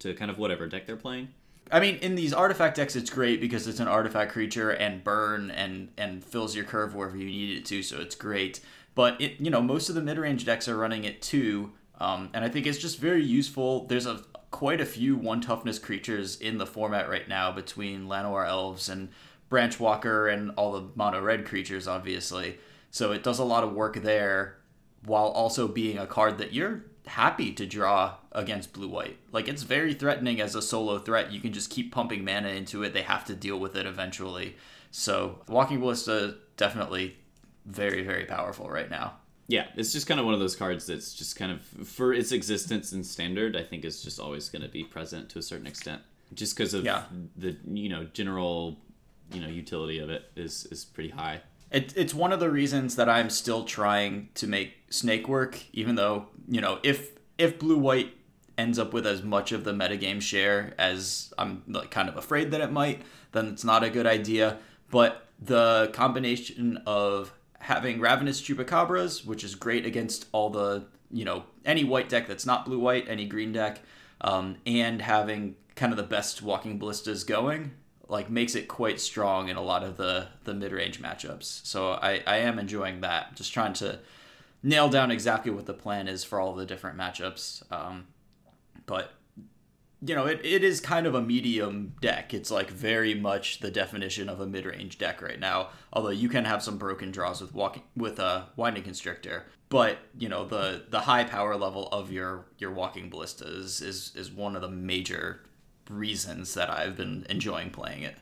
[0.00, 1.28] to kind of whatever deck they're playing.
[1.72, 5.50] I mean, in these artifact decks, it's great because it's an artifact creature and burn
[5.50, 8.60] and and fills your curve wherever you need it to, so it's great.
[8.94, 12.30] But it, you know, most of the mid range decks are running it too, um,
[12.34, 13.86] and I think it's just very useful.
[13.86, 18.48] There's a quite a few one toughness creatures in the format right now between Llanowar
[18.48, 19.10] elves and
[19.48, 22.58] Branch Walker and all the mono red creatures, obviously.
[22.90, 24.56] So it does a lot of work there,
[25.04, 29.18] while also being a card that you're happy to draw against blue white.
[29.32, 31.32] Like it's very threatening as a solo threat.
[31.32, 32.92] You can just keep pumping mana into it.
[32.92, 34.56] They have to deal with it eventually.
[34.90, 37.16] So Walking Ballista definitely
[37.66, 39.14] very very powerful right now.
[39.48, 42.30] Yeah, it's just kind of one of those cards that's just kind of for its
[42.30, 43.56] existence in standard.
[43.56, 46.02] I think is just always going to be present to a certain extent,
[46.34, 47.02] just because of yeah.
[47.36, 48.78] the you know general
[49.32, 51.40] you know utility of it is is pretty high.
[51.72, 55.96] It, it's one of the reasons that I'm still trying to make Snake work, even
[55.96, 58.14] though you know if if blue white
[58.60, 62.50] ends up with as much of the metagame share as I'm like, kind of afraid
[62.50, 64.58] that it might, then it's not a good idea.
[64.90, 71.44] But the combination of having Ravenous Chupacabras, which is great against all the you know
[71.64, 73.80] any white deck that's not blue white, any green deck,
[74.20, 77.72] um, and having kind of the best walking ballistas going
[78.08, 81.64] like makes it quite strong in a lot of the the mid range matchups.
[81.64, 83.36] So I I am enjoying that.
[83.36, 84.00] Just trying to
[84.62, 87.62] nail down exactly what the plan is for all the different matchups.
[87.72, 88.08] Um,
[88.90, 89.12] but
[90.02, 92.34] you know, it, it is kind of a medium deck.
[92.34, 95.68] It's like very much the definition of a mid range deck right now.
[95.92, 100.28] Although you can have some broken draws with walking with a winding constrictor, but you
[100.28, 104.56] know the the high power level of your your walking ballista is is, is one
[104.56, 105.42] of the major
[105.88, 108.16] reasons that I've been enjoying playing it.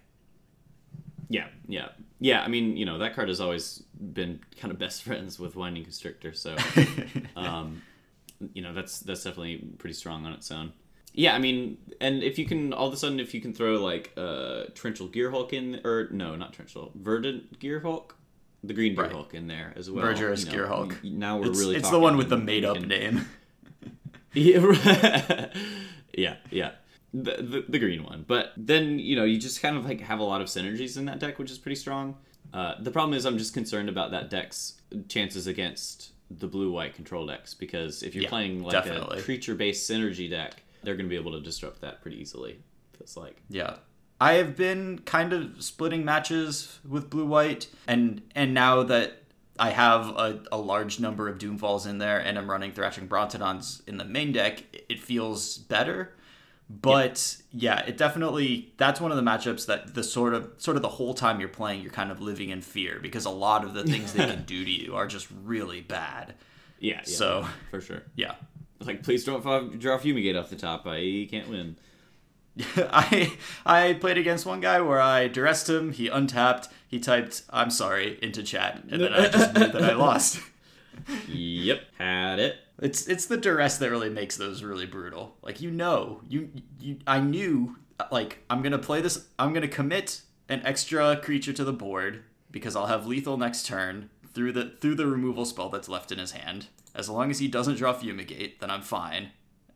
[1.31, 1.89] Yeah, yeah,
[2.21, 2.43] yeah.
[2.43, 5.85] I mean, you know, that card has always been kind of best friends with Winding
[5.85, 6.57] Constrictor, so,
[7.37, 7.83] um,
[8.53, 10.73] you know, that's that's definitely pretty strong on its own.
[11.15, 13.83] Yeah, I mean, and if you can, all of a sudden, if you can throw
[13.83, 18.13] like uh, Torrential Gearhulk in, or no, not Torrential, Verdant Gearhulk,
[18.63, 19.35] the Green Gearhulk right.
[19.35, 20.05] in there as well.
[20.05, 21.05] Verdurous you know, Gearhulk.
[21.05, 21.77] Now we're it's, really.
[21.77, 23.27] It's the one with the made up name.
[24.33, 25.49] yeah,
[26.17, 26.71] yeah, yeah
[27.13, 28.25] the, the, the green one.
[28.27, 31.07] But then you know you just kind of like have a lot of synergies in
[31.07, 32.17] that deck, which is pretty strong.
[32.53, 36.95] Uh, the problem is I'm just concerned about that deck's chances against the blue white
[36.95, 39.19] control decks because if you're yeah, playing like definitely.
[39.19, 42.61] a creature based synergy deck, they're going to be able to disrupt that pretty easily.
[42.97, 43.77] Feels like yeah.
[44.21, 49.23] I have been kind of splitting matches with blue white, and and now that
[49.59, 53.87] I have a, a large number of Doomfalls in there, and I'm running Thrashing Brontodons
[53.89, 56.15] in the main deck, it feels better
[56.71, 57.81] but yeah.
[57.81, 60.89] yeah, it definitely that's one of the matchups that the sort of sort of the
[60.89, 63.85] whole time you're playing, you're kind of living in fear because a lot of the
[63.85, 66.35] things they can do to you are just really bad.
[66.79, 68.03] Yeah, yeah so for sure.
[68.17, 68.35] Yeah.
[68.81, 70.87] Like please don't draw fumigate off the top.
[70.87, 71.77] I can't win.
[72.77, 73.33] I
[73.65, 75.93] I played against one guy where I duressed him.
[75.93, 76.69] He untapped.
[76.87, 80.41] He typed "I'm sorry" into chat, and then I just knew that I lost.
[81.29, 82.57] yep, had it.
[82.81, 85.37] It's it's the duress that really makes those really brutal.
[85.43, 87.77] Like you know, you you I knew
[88.13, 89.27] like I'm gonna play this.
[89.39, 94.11] I'm gonna commit an extra creature to the board because I'll have lethal next turn
[94.33, 96.69] through the through the removal spell that's left in his hand.
[96.95, 99.31] As long as he doesn't draw fumigate, then I'm fine.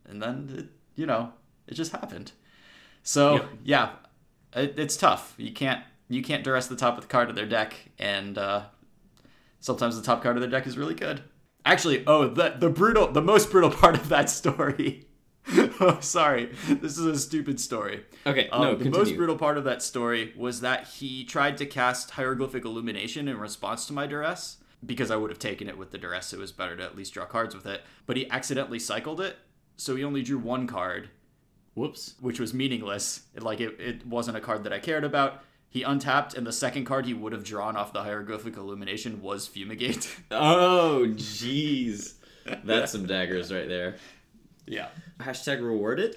[0.05, 1.33] And then it, you know
[1.67, 2.31] it just happened.
[3.03, 3.49] So yep.
[3.63, 3.89] yeah,
[4.55, 5.33] it, it's tough.
[5.37, 8.63] You can't you can't duress the top of the card of their deck, and uh,
[9.59, 11.21] sometimes the top card of their deck is really good.
[11.65, 15.07] Actually, oh, the the brutal, the most brutal part of that story.
[15.81, 18.05] oh, sorry, this is a stupid story.
[18.25, 18.99] Okay, um, no, the continue.
[18.99, 23.37] most brutal part of that story was that he tried to cast hieroglyphic illumination in
[23.37, 26.33] response to my duress because I would have taken it with the duress.
[26.33, 29.37] It was better to at least draw cards with it, but he accidentally cycled it,
[29.75, 31.09] so he only drew one card.
[31.73, 32.15] Whoops.
[32.19, 33.23] Which was meaningless.
[33.35, 36.51] It, like it, it wasn't a card that I cared about he untapped, and the
[36.51, 40.07] second card he would have drawn off the hieroglyphic illumination was Fumigate.
[40.31, 42.13] oh, jeez.
[42.63, 43.95] That's some daggers right there.
[44.67, 44.89] Yeah.
[45.19, 46.15] Hashtag rewarded.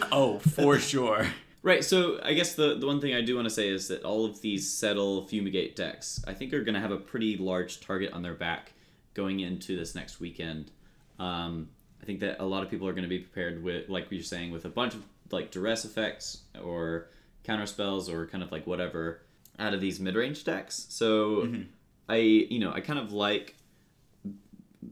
[0.10, 1.28] oh, for sure.
[1.62, 4.02] Right, so I guess the, the one thing I do want to say is that
[4.02, 7.78] all of these settle fumigate decks, I think, are going to have a pretty large
[7.78, 8.72] target on their back
[9.14, 10.72] going into this next weekend.
[11.20, 11.68] Um,
[12.02, 14.24] I think that a lot of people are going to be prepared with, like you're
[14.24, 17.06] saying, with a bunch of like duress effects or
[17.46, 19.22] counter spells or kind of like whatever
[19.58, 20.86] out of these mid range decks.
[20.88, 21.62] So mm-hmm.
[22.08, 23.56] I, you know, I kind of like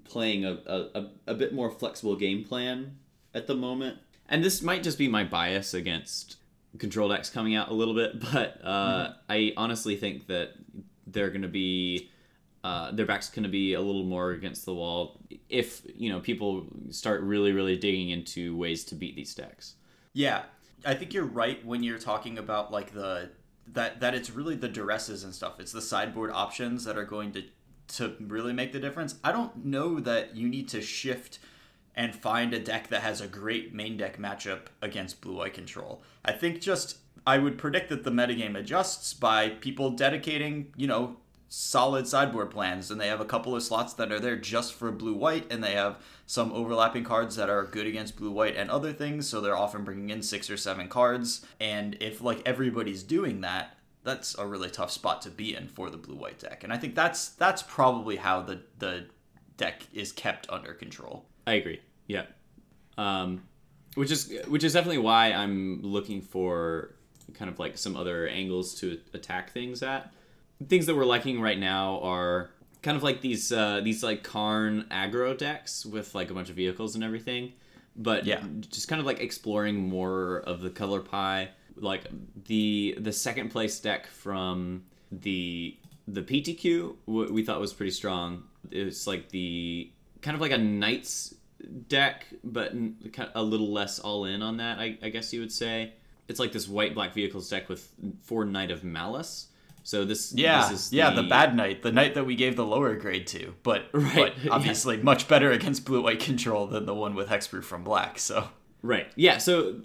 [0.05, 2.97] playing a, a, a bit more flexible game plan
[3.35, 3.99] at the moment.
[4.29, 6.37] And this might just be my bias against
[6.79, 9.13] control decks coming out a little bit, but uh, mm-hmm.
[9.29, 10.53] I honestly think that
[11.07, 12.11] they're going to be
[12.63, 16.19] uh, their back's going to be a little more against the wall if you know
[16.19, 19.75] people start really really digging into ways to beat these decks.
[20.15, 20.43] Yeah,
[20.85, 23.31] I think you're right when you're talking about like the
[23.73, 25.59] that that it's really the duresses and stuff.
[25.59, 27.43] It's the sideboard options that are going to
[27.87, 29.17] to really make the difference.
[29.23, 31.39] I don't know that you need to shift
[31.95, 36.03] and find a deck that has a great main deck matchup against blue white control.
[36.25, 41.17] I think just I would predict that the metagame adjusts by people dedicating, you know,
[41.55, 44.91] solid sideboard plans and they have a couple of slots that are there just for
[44.91, 48.71] blue white and they have some overlapping cards that are good against blue white and
[48.71, 53.03] other things so they're often bringing in six or seven cards and if like everybody's
[53.03, 56.65] doing that that's a really tough spot to be in for the blue white deck
[56.65, 59.07] and i think that's that's probably how the the
[59.57, 61.81] deck is kept under control I agree.
[62.07, 62.25] Yeah.
[62.97, 63.43] Um,
[63.95, 66.95] which is which is definitely why I'm looking for
[67.35, 70.13] kind of like some other angles to attack things at.
[70.69, 72.51] Things that we're liking right now are
[72.83, 76.57] kind of like these uh, these like Karn aggro decks with like a bunch of
[76.57, 77.53] vehicles and everything.
[77.97, 81.51] But yeah, just kind of like exploring more of the color pie.
[81.77, 82.05] Like
[82.47, 88.45] the the second place deck from the the PTQ we thought was pretty strong.
[88.71, 89.91] It's like the
[90.23, 91.35] kind of like a knights
[91.89, 92.73] deck, but
[93.35, 94.79] a little less all in on that.
[94.79, 95.93] I, I guess you would say
[96.29, 97.89] it's like this white black vehicles deck with
[98.23, 99.49] four Knight of Malice.
[99.85, 101.23] So this yeah this yeah the...
[101.23, 104.33] the bad knight the knight that we gave the lower grade to but right.
[104.43, 105.03] but obviously yeah.
[105.03, 108.49] much better against blue white control than the one with hexproof from black so
[108.83, 109.83] right yeah so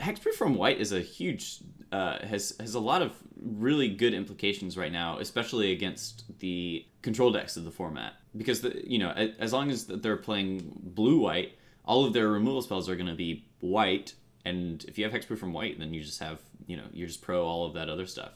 [0.00, 1.60] hexproof from white is a huge
[1.92, 7.30] uh, has has a lot of really good implications right now, especially against the control
[7.30, 8.14] decks of the format.
[8.36, 11.52] Because the, you know, as long as they're playing blue white,
[11.84, 15.38] all of their removal spells are going to be white, and if you have hexproof
[15.38, 18.06] from white, then you just have you know you're just pro all of that other
[18.06, 18.32] stuff.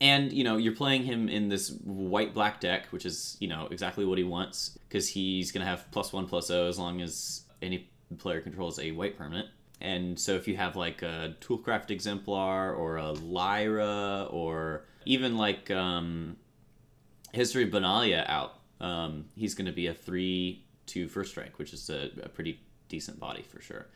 [0.00, 3.68] And you know you're playing him in this white black deck, which is you know
[3.70, 7.02] exactly what he wants because he's going to have plus one plus O as long
[7.02, 9.48] as any player controls a white permanent.
[9.82, 15.70] And so if you have like a Toolcraft Exemplar or a Lyra or even like
[15.70, 16.36] um,
[17.32, 21.72] History of Benalia out, um, he's going to be a 3 two first strike, which
[21.72, 23.86] is a, a pretty decent body for sure.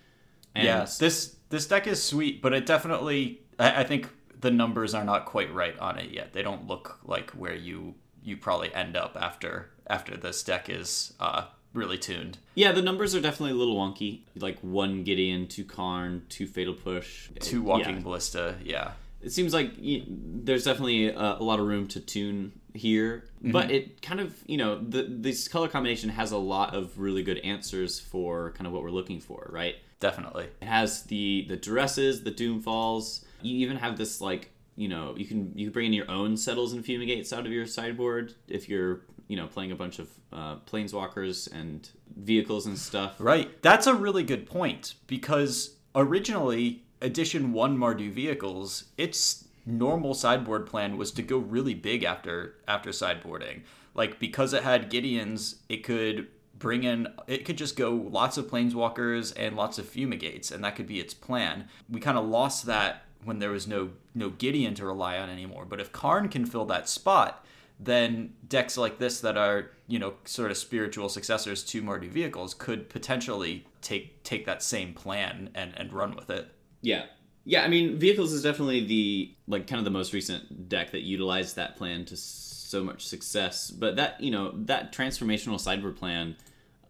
[0.54, 4.08] And yeah, this this deck is sweet, but it definitely I, I think
[4.44, 6.34] the numbers are not quite right on it yet.
[6.34, 11.14] They don't look like where you you probably end up after after this deck is
[11.18, 12.36] uh, really tuned.
[12.54, 14.20] Yeah, the numbers are definitely a little wonky.
[14.36, 18.02] Like one Gideon, two Karn, two Fatal Push, two Walking yeah.
[18.02, 18.56] Ballista.
[18.62, 23.50] Yeah, it seems like there's definitely a, a, lot of room to tune here, mm-hmm.
[23.50, 27.22] but it kind of you know the this color combination has a lot of really
[27.22, 29.76] good answers for kind of what we're looking for, right?
[30.00, 33.24] Definitely, it has the the duresses, the Doomfalls.
[33.44, 36.36] You even have this like you know you can you can bring in your own
[36.36, 40.08] settles and fumigates out of your sideboard if you're you know playing a bunch of
[40.32, 43.14] uh, planeswalkers and vehicles and stuff.
[43.18, 43.62] Right.
[43.62, 50.96] That's a really good point because originally edition 1 Mardu vehicles, its normal sideboard plan
[50.96, 53.62] was to go really big after after sideboarding.
[53.94, 56.28] Like because it had Gideons, it could
[56.58, 60.76] bring in it could just go lots of planeswalkers and lots of fumigates and that
[60.76, 61.68] could be its plan.
[61.88, 65.64] We kind of lost that when there was no no Gideon to rely on anymore.
[65.64, 67.44] But if Karn can fill that spot,
[67.78, 72.54] then decks like this that are you know sort of spiritual successors to Mardu vehicles
[72.54, 76.48] could potentially take take that same plan and and run with it.
[76.80, 77.06] Yeah.
[77.46, 81.02] Yeah, I mean, vehicles is definitely the like kind of the most recent deck that
[81.02, 83.70] utilized that plan to so much success.
[83.70, 86.36] But that you know that transformational sideboard plan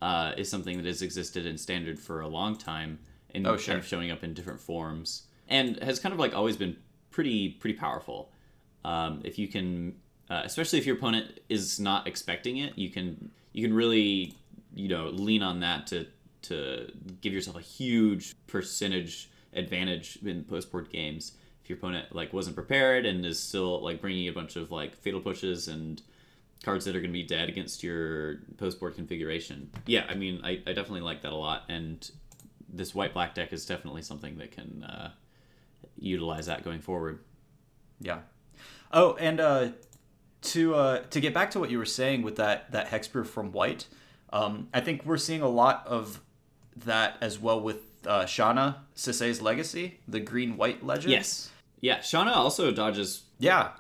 [0.01, 3.01] uh, is something that has existed in standard for a long time
[3.35, 3.75] and oh, sure.
[3.75, 6.77] kind of showing up in different forms and has kind of like always been
[7.11, 8.31] pretty pretty powerful.
[8.85, 9.95] Um, if you can
[10.31, 12.77] uh, especially if your opponent is not expecting it.
[12.79, 14.35] You can you can really
[14.75, 16.07] you know lean on that to
[16.43, 16.91] to
[17.21, 21.33] give yourself a huge percentage advantage in post board games.
[21.63, 24.97] If your opponent like wasn't prepared and is still like bringing a bunch of like
[24.97, 26.03] fatal pushes and
[26.63, 29.71] cards that are going to be dead against your post board configuration.
[29.87, 32.11] Yeah, I mean, I, I definitely like that a lot, and
[32.69, 35.11] this white black deck is definitely something that can uh,
[35.99, 37.21] utilize that going forward.
[38.01, 38.21] Yeah.
[38.93, 39.69] Oh, and uh,
[40.43, 43.53] to uh, to get back to what you were saying with that that hexproof from
[43.53, 43.87] white,
[44.33, 46.21] um, I think we're seeing a lot of
[46.77, 51.13] that as well with uh, Shanna Sisay's Legacy, the green white legend.
[51.13, 51.51] Yes.
[51.81, 53.23] Yeah, Shanna also dodges.
[53.39, 53.73] Yeah,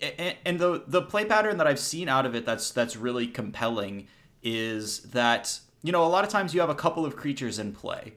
[0.00, 3.26] and, and the the play pattern that I've seen out of it that's that's really
[3.26, 4.06] compelling
[4.42, 7.72] is that you know a lot of times you have a couple of creatures in
[7.72, 8.14] play,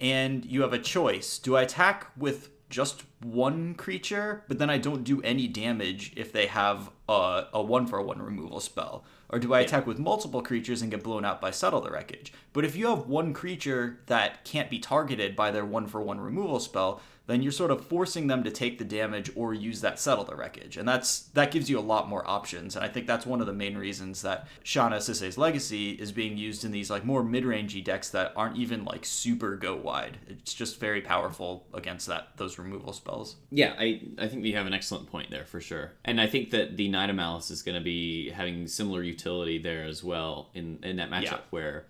[0.00, 4.78] and you have a choice: do I attack with just one creature, but then I
[4.78, 9.04] don't do any damage if they have a, a one for one removal spell?
[9.28, 9.66] Or do I yeah.
[9.66, 12.32] attack with multiple creatures and get blown out by Settle the Wreckage?
[12.52, 16.20] But if you have one creature that can't be targeted by their one for one
[16.20, 19.98] removal spell, then you're sort of forcing them to take the damage or use that
[19.98, 20.76] settle the wreckage.
[20.76, 22.76] And that's that gives you a lot more options.
[22.76, 26.36] And I think that's one of the main reasons that Shanna Sisay's Legacy is being
[26.36, 30.18] used in these like more mid-rangey decks that aren't even like super go wide.
[30.28, 33.36] It's just very powerful against that those removal spells.
[33.50, 35.92] Yeah, I, I think you have an excellent point there for sure.
[36.04, 39.84] And I think that the Knight of Malice is gonna be having similar utility there
[39.84, 41.38] as well in, in that matchup yeah.
[41.50, 41.86] where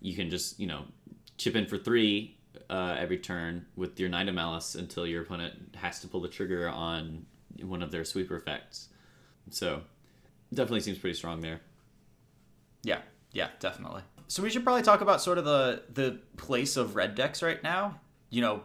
[0.00, 0.84] you can just, you know,
[1.38, 2.36] chip in for three
[2.70, 6.28] uh, every turn with your Knight of Malice until your opponent has to pull the
[6.28, 7.26] trigger on
[7.62, 8.88] one of their sweeper effects.
[9.50, 9.82] So,
[10.52, 11.60] definitely seems pretty strong there.
[12.82, 13.00] Yeah,
[13.32, 14.02] yeah, definitely.
[14.28, 17.62] So we should probably talk about sort of the the place of red decks right
[17.62, 18.00] now.
[18.30, 18.62] You know,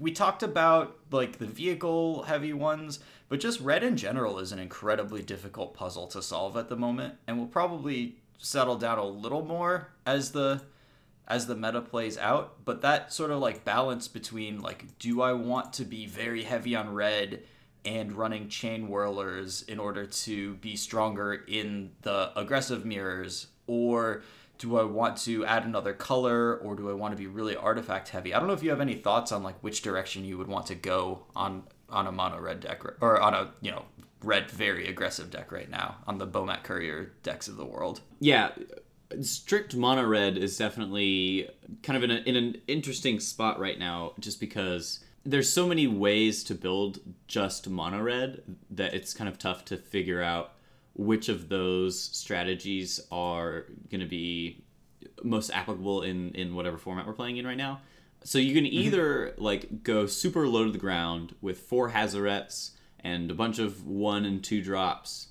[0.00, 4.58] we talked about like the vehicle heavy ones, but just red in general is an
[4.58, 9.44] incredibly difficult puzzle to solve at the moment, and will probably settle down a little
[9.44, 10.62] more as the
[11.26, 15.32] as the meta plays out, but that sort of like balance between like do I
[15.32, 17.42] want to be very heavy on red
[17.84, 24.22] and running chain whirlers in order to be stronger in the aggressive mirrors or
[24.58, 28.08] do I want to add another color or do I want to be really artifact
[28.10, 28.32] heavy?
[28.32, 30.66] I don't know if you have any thoughts on like which direction you would want
[30.66, 33.84] to go on on a mono red deck or on a, you know,
[34.22, 38.00] red very aggressive deck right now on the Bomat Courier decks of the world.
[38.20, 38.50] Yeah,
[39.20, 41.48] strict mono red is definitely
[41.82, 45.86] kind of in, a, in an interesting spot right now just because there's so many
[45.86, 50.52] ways to build just mono red that it's kind of tough to figure out
[50.94, 54.62] which of those strategies are going to be
[55.22, 57.80] most applicable in in whatever format we're playing in right now
[58.24, 58.74] so you can mm-hmm.
[58.74, 59.42] either mm-hmm.
[59.42, 64.24] like go super low to the ground with four Hazorets and a bunch of one
[64.24, 65.28] and two drops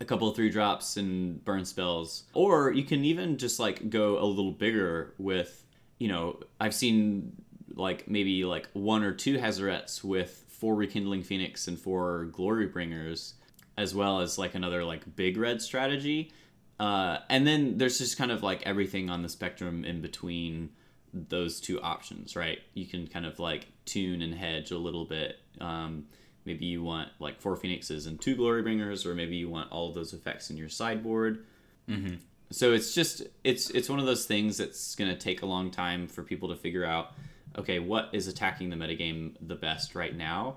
[0.00, 2.24] a couple of three drops and burn spells.
[2.32, 5.64] Or you can even just like go a little bigger with,
[5.98, 7.32] you know, I've seen
[7.74, 13.34] like maybe like one or two Hazorets with four Rekindling Phoenix and four Glory Bringers,
[13.76, 16.32] as well as like another like big red strategy.
[16.78, 20.70] Uh, and then there's just kind of like everything on the spectrum in between
[21.12, 22.60] those two options, right?
[22.72, 25.36] You can kind of like tune and hedge a little bit.
[25.60, 26.06] Um,
[26.44, 29.88] Maybe you want like four phoenixes and two glory bringers, or maybe you want all
[29.88, 31.44] of those effects in your sideboard.
[31.88, 32.16] Mm-hmm.
[32.50, 35.70] So it's just it's it's one of those things that's going to take a long
[35.70, 37.12] time for people to figure out.
[37.56, 40.56] Okay, what is attacking the metagame the best right now?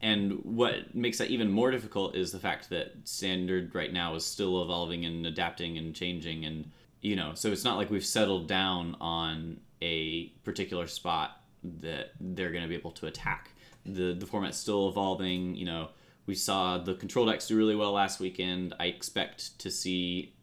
[0.00, 4.26] And what makes that even more difficult is the fact that standard right now is
[4.26, 6.70] still evolving and adapting and changing and
[7.02, 11.42] you know, so it's not like we've settled down on a particular spot
[11.80, 13.50] that they're going to be able to attack
[13.84, 15.54] the the format's still evolving.
[15.54, 15.88] You know,
[16.26, 18.74] we saw the control decks do really well last weekend.
[18.78, 20.34] I expect to see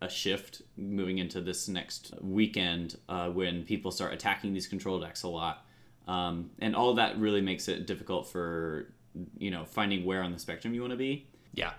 [0.00, 5.24] a shift moving into this next weekend uh, when people start attacking these control decks
[5.24, 5.64] a lot.
[6.06, 8.92] Um, and all that really makes it difficult for
[9.36, 11.26] you know finding where on the spectrum you want to be.
[11.52, 11.72] Yeah.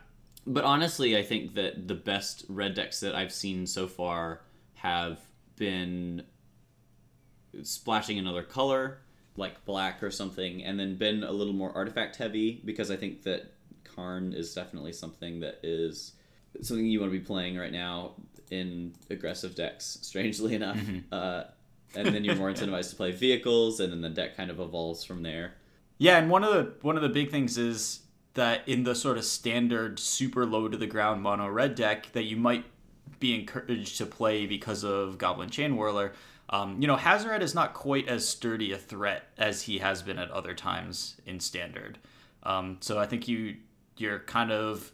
[0.46, 4.42] But honestly, I think that the best red decks that I've seen so far
[4.74, 5.20] have
[5.58, 6.24] been
[7.62, 9.00] splashing another color
[9.40, 13.24] like black or something, and then been a little more artifact heavy because I think
[13.24, 16.14] that Karn is definitely something that is
[16.62, 18.12] something you want to be playing right now
[18.52, 19.86] in aggressive decks.
[20.02, 21.00] Strangely enough, mm-hmm.
[21.12, 21.44] uh,
[21.96, 25.04] and then you're more incentivized to play vehicles, and then the deck kind of evolves
[25.04, 25.54] from there.
[25.98, 28.02] Yeah, and one of the one of the big things is
[28.36, 32.24] that in the sort of standard super low to the ground mono red deck that
[32.24, 32.64] you might
[33.20, 36.14] be encouraged to play because of Goblin Chain Whirler
[36.50, 40.18] um, you know, Hazoret is not quite as sturdy a threat as he has been
[40.18, 42.00] at other times in Standard.
[42.44, 43.58] Um, so I think you
[43.98, 44.92] you're kind of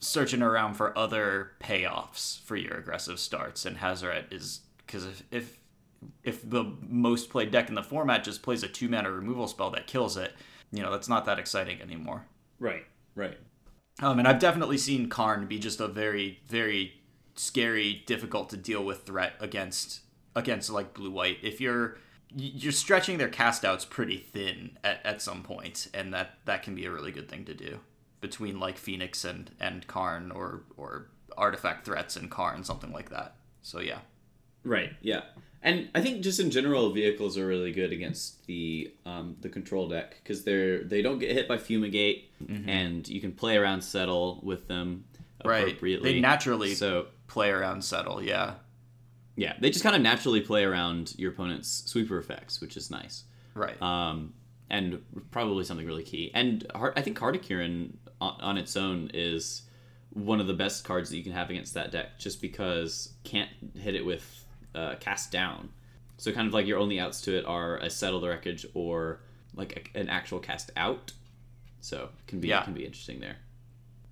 [0.00, 5.58] searching around for other payoffs for your aggressive starts, and Hazoret is because if, if
[6.22, 9.70] if the most played deck in the format just plays a two mana removal spell
[9.70, 10.32] that kills it,
[10.70, 12.26] you know, that's not that exciting anymore.
[12.60, 13.38] Right, right.
[14.00, 16.94] Um, and I've definitely seen Karn be just a very, very
[17.34, 20.00] scary, difficult to deal with threat against
[20.34, 21.38] against like blue white.
[21.42, 21.98] If you're
[22.36, 26.74] you're stretching their cast outs pretty thin at, at some point, and that that can
[26.74, 27.80] be a really good thing to do
[28.20, 33.36] between like Phoenix and and Karn or or artifact threats and Karn something like that.
[33.62, 33.98] So yeah.
[34.64, 34.92] Right.
[35.00, 35.22] Yeah.
[35.62, 39.88] And I think just in general, vehicles are really good against the um, the control
[39.88, 42.68] deck because they're they don't get hit by fumigate, mm-hmm.
[42.68, 45.04] and you can play around settle with them
[45.40, 46.10] appropriately.
[46.10, 46.14] Right.
[46.14, 48.22] They naturally so play around settle.
[48.22, 48.54] Yeah.
[49.38, 53.22] Yeah, they just kind of naturally play around your opponent's sweeper effects, which is nice.
[53.54, 53.80] Right.
[53.80, 54.34] Um,
[54.68, 56.32] and probably something really key.
[56.34, 59.62] And I think Heart of Kiran on, on its own is
[60.10, 63.50] one of the best cards that you can have against that deck, just because can't
[63.74, 65.68] hit it with uh, cast down.
[66.16, 69.20] So kind of like your only outs to it are a settle the wreckage or
[69.54, 71.12] like a, an actual cast out.
[71.80, 72.64] So can be yeah.
[72.64, 73.36] can be interesting there.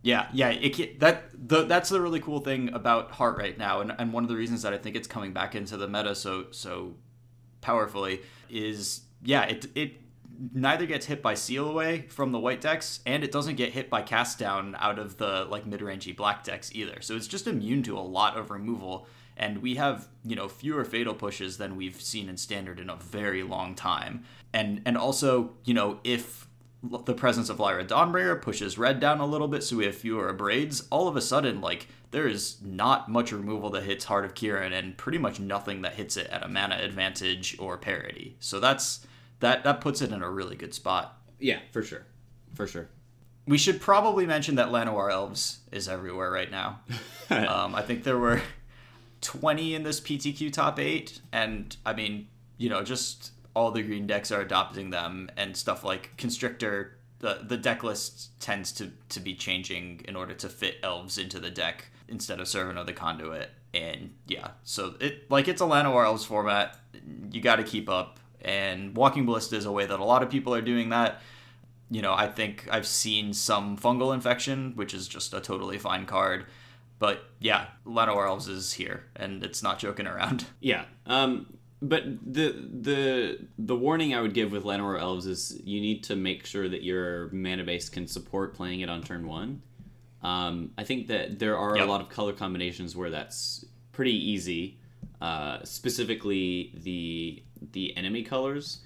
[0.07, 3.93] Yeah, yeah, it that the that's the really cool thing about Heart right now, and,
[3.99, 6.47] and one of the reasons that I think it's coming back into the meta so
[6.53, 6.95] so
[7.61, 9.95] powerfully is yeah, it it
[10.53, 13.91] neither gets hit by seal away from the white decks, and it doesn't get hit
[13.91, 17.01] by cast down out of the like mid rangey black decks either.
[17.01, 20.85] So it's just immune to a lot of removal, and we have you know fewer
[20.85, 24.23] fatal pushes than we've seen in standard in a very long time.
[24.53, 26.46] And and also you know if
[26.83, 30.33] the presence of Lyra Dawnbringer pushes red down a little bit, so we have fewer
[30.33, 30.87] abrades.
[30.91, 34.73] All of a sudden, like there is not much removal that hits Heart of Kiran,
[34.73, 38.37] and pretty much nothing that hits it at a mana advantage or parity.
[38.41, 39.07] So that's
[39.41, 41.19] that that puts it in a really good spot.
[41.39, 42.07] Yeah, for sure,
[42.55, 42.89] for sure.
[43.47, 46.81] We should probably mention that Llanowar Elves is everywhere right now.
[47.31, 48.43] um, I think there were
[49.21, 54.07] twenty in this PTQ top eight, and I mean, you know, just all the green
[54.07, 59.19] decks are adopting them and stuff like constrictor the the deck list tends to to
[59.19, 62.93] be changing in order to fit elves into the deck instead of Servant of the
[62.93, 63.49] Conduit.
[63.73, 66.79] And yeah so it like it's a Llanowar elves format.
[67.31, 68.21] You got to keep up.
[68.43, 71.23] And walking ballista is a way that a lot of people are doing that.
[71.91, 76.05] You know i think i've seen some fungal infection which is just a totally fine
[76.05, 76.45] card.
[76.99, 80.45] But yeah Llanowar elves is here and it's not joking around.
[80.61, 85.81] Yeah um but the the the warning I would give with Llanowar Elves is you
[85.81, 89.63] need to make sure that your mana base can support playing it on turn one.
[90.23, 91.87] Um, I think that there are yep.
[91.87, 94.79] a lot of color combinations where that's pretty easy.
[95.21, 98.81] Uh, specifically, the the enemy colors,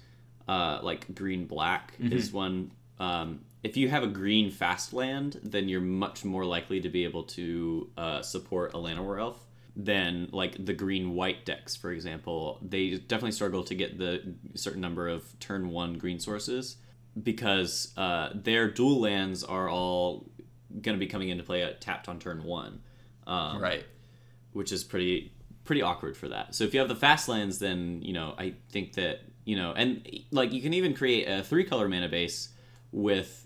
[0.47, 2.11] uh, like green black, mm-hmm.
[2.11, 2.71] is one.
[2.99, 7.03] Um, if you have a green fast land, then you're much more likely to be
[7.05, 9.39] able to uh, support a Llanowar Elf
[9.75, 12.59] than like the green white decks, for example.
[12.61, 16.77] They definitely struggle to get the certain number of turn one green sources
[17.21, 20.29] because uh, their dual lands are all
[20.69, 22.81] going to be coming into play at tapped on turn one.
[23.27, 23.85] Um, right.
[24.53, 26.55] Which is pretty pretty awkward for that.
[26.55, 29.73] So if you have the fast lands, then you know I think that you know,
[29.73, 32.49] and like you can even create a three color mana base
[32.91, 33.40] with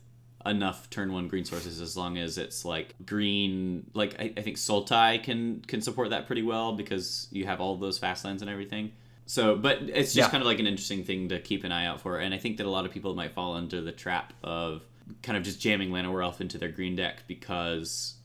[0.45, 4.57] enough turn one green sources as long as it's like green like I, I think
[4.57, 8.51] Sultai can can support that pretty well because you have all those fast lands and
[8.51, 8.91] everything.
[9.25, 10.29] So but it's just yeah.
[10.29, 12.19] kind of like an interesting thing to keep an eye out for.
[12.19, 14.83] And I think that a lot of people might fall under the trap of
[15.23, 18.15] kind of just jamming Llanowar Elf into their green deck because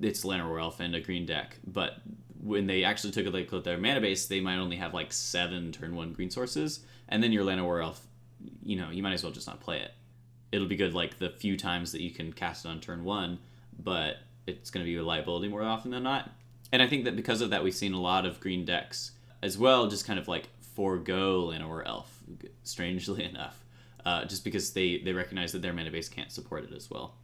[0.00, 1.58] it's Llanowar Elf and a green deck.
[1.66, 1.96] But
[2.40, 5.12] when they actually took a look at their mana base, they might only have like
[5.12, 8.06] seven turn one green sources, and then your Llanowar Elf,
[8.62, 9.92] you know, you might as well just not play it
[10.54, 13.40] it'll be good like the few times that you can cast it on turn one,
[13.82, 16.30] but it's going to be a liability more often than not.
[16.70, 19.58] And I think that because of that, we've seen a lot of green decks as
[19.58, 22.22] well, just kind of like forego Llanowar Elf,
[22.62, 23.64] strangely enough,
[24.06, 27.14] uh, just because they they recognize that their mana base can't support it as well.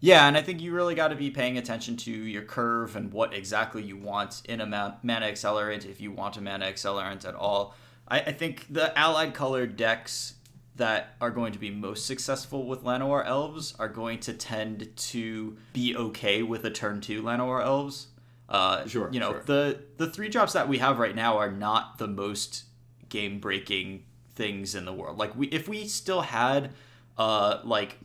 [0.00, 3.10] Yeah, and I think you really got to be paying attention to your curve and
[3.10, 7.34] what exactly you want in a mana accelerant, if you want a mana accelerant at
[7.34, 7.74] all.
[8.06, 10.34] I, I think the allied colored decks
[10.76, 15.56] that are going to be most successful with Llanowar elves are going to tend to
[15.72, 18.08] be okay with a turn two Llanowar elves.
[18.48, 19.08] Uh, sure.
[19.12, 19.42] You know sure.
[19.46, 22.64] the the three drops that we have right now are not the most
[23.08, 24.04] game breaking
[24.34, 25.16] things in the world.
[25.18, 26.72] Like we if we still had
[27.16, 27.98] uh like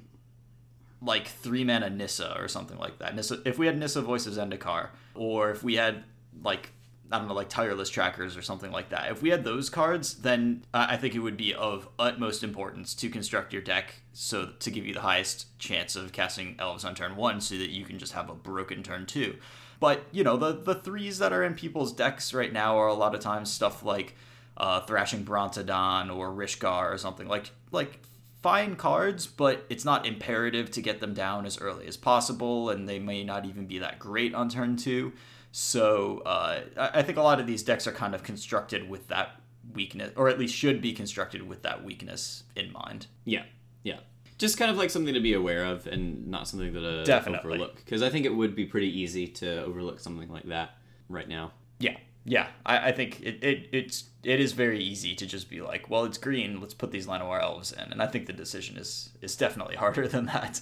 [1.02, 3.16] like three mana Nissa or something like that.
[3.16, 6.04] Nissa if we had Nissa Voice of Zendikar, or if we had
[6.44, 6.70] like
[7.12, 9.12] I don't know, like tireless trackers or something like that.
[9.12, 13.10] If we had those cards, then I think it would be of utmost importance to
[13.10, 17.16] construct your deck so to give you the highest chance of casting elves on turn
[17.16, 19.38] one, so that you can just have a broken turn two.
[19.80, 22.94] But you know, the the threes that are in people's decks right now are a
[22.94, 24.16] lot of times stuff like
[24.58, 28.00] uh, Thrashing Brontodon or Rishkar or something like like
[28.42, 32.88] fine cards, but it's not imperative to get them down as early as possible, and
[32.88, 35.14] they may not even be that great on turn two.
[35.52, 39.42] So uh, I think a lot of these decks are kind of constructed with that
[39.74, 43.08] weakness, or at least should be constructed with that weakness in mind.
[43.26, 43.44] Yeah,
[43.84, 44.00] yeah.
[44.38, 47.50] Just kind of like something to be aware of, and not something that uh, Definitely.
[47.52, 47.78] overlook.
[47.78, 50.78] Because I think it would be pretty easy to overlook something like that
[51.10, 51.52] right now.
[51.80, 52.48] Yeah, yeah.
[52.66, 56.06] I, I think it, it it's it is very easy to just be like, well,
[56.06, 56.62] it's green.
[56.62, 60.08] Let's put these Llanowar elves in, and I think the decision is is definitely harder
[60.08, 60.62] than that.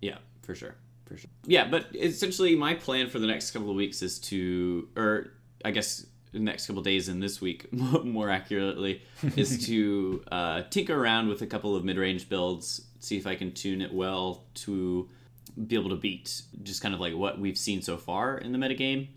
[0.00, 0.76] Yeah, for sure.
[1.12, 1.30] For sure.
[1.44, 5.32] Yeah, but essentially my plan for the next couple of weeks is to or
[5.64, 7.70] I guess the next couple of days in this week
[8.04, 9.02] more accurately
[9.36, 13.52] is to uh, tinker around with a couple of mid-range builds, see if I can
[13.52, 15.10] tune it well to
[15.66, 18.58] be able to beat just kind of like what we've seen so far in the
[18.58, 19.08] metagame,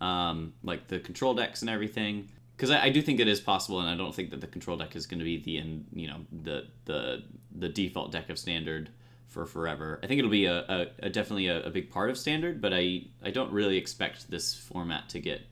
[0.00, 2.28] um, like the control decks and everything.
[2.56, 4.76] Because I, I do think it is possible, and I don't think that the control
[4.76, 8.38] deck is going to be the in you know the the the default deck of
[8.38, 8.90] standard
[9.30, 10.00] for forever.
[10.02, 12.74] I think it'll be a, a, a definitely a, a, big part of standard, but
[12.74, 15.42] I I don't really expect this format to get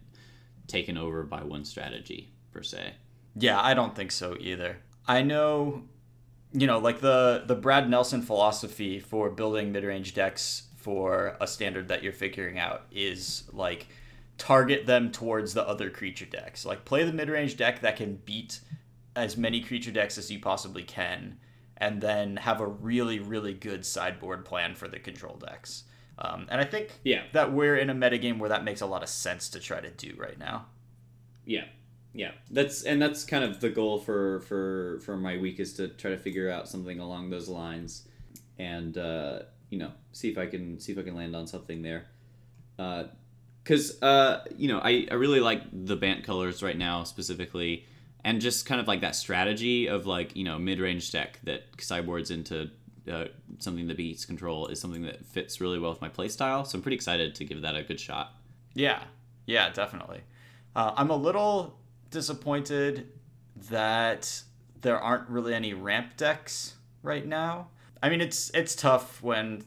[0.67, 2.95] taken over by one strategy per se.
[3.37, 4.79] Yeah, I don't think so either.
[5.07, 5.85] I know,
[6.53, 11.47] you know, like the the Brad Nelson philosophy for building mid range decks for a
[11.47, 13.87] standard that you're figuring out is like
[14.39, 16.67] target them towards the other creature decks.
[16.67, 18.61] Like play the mid range deck that can beat
[19.15, 21.39] as many creature decks as you possibly can
[21.79, 25.85] and then have a really really good sideboard plan for the control decks.
[26.19, 27.23] Um, and I think yeah.
[27.33, 29.91] that we're in a metagame where that makes a lot of sense to try to
[29.91, 30.67] do right now.
[31.45, 31.67] Yeah,
[32.13, 32.33] yeah.
[32.51, 36.11] That's and that's kind of the goal for for for my week is to try
[36.11, 38.09] to figure out something along those lines,
[38.59, 41.83] and uh, you know see if I can see if I can land on something
[41.83, 42.07] there.
[42.79, 43.05] Uh,
[43.63, 47.87] Because uh, uh, you know I I really like the Bant colors right now specifically
[48.25, 52.31] and just kind of like that strategy of like you know mid-range deck that sideboards
[52.31, 52.71] into
[53.11, 53.27] uh,
[53.59, 56.67] something that beats control is something that fits really well with my playstyle.
[56.67, 58.35] So I'm pretty excited to give that a good shot.
[58.75, 59.03] Yeah,
[59.47, 60.21] yeah, definitely.
[60.77, 61.79] Uh, I'm a little
[62.11, 63.09] disappointed
[63.71, 64.43] that
[64.81, 67.69] there aren't really any ramp decks right now.
[68.03, 69.65] I mean, it's it's tough when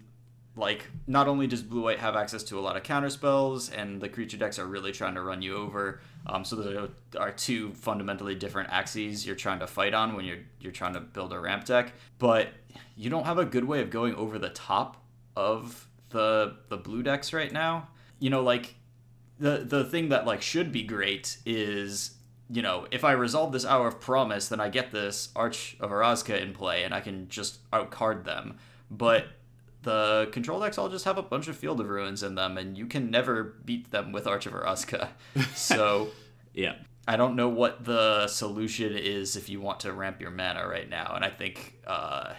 [0.56, 4.02] like not only does blue white have access to a lot of counter spells and
[4.02, 6.88] the creature decks are really trying to run you over um, so there
[7.19, 10.99] are two fundamentally different axes you're trying to fight on when you're you're trying to
[10.99, 12.49] build a ramp deck but
[12.95, 15.03] you don't have a good way of going over the top
[15.36, 17.88] of the the blue decks right now
[18.19, 18.75] you know like
[19.39, 22.15] the the thing that like should be great is
[22.51, 25.89] you know, if I resolve this Hour of Promise, then I get this Arch of
[25.89, 28.57] Orazca in play, and I can just outcard them.
[28.89, 29.27] But
[29.84, 32.77] the control decks all just have a bunch of Field of Ruins in them, and
[32.77, 35.09] you can never beat them with Arch of Orazca.
[35.55, 36.09] So,
[36.54, 36.76] yeah.
[37.08, 40.88] I don't know what the solution is if you want to ramp your mana right
[40.88, 42.34] now, and I think uh,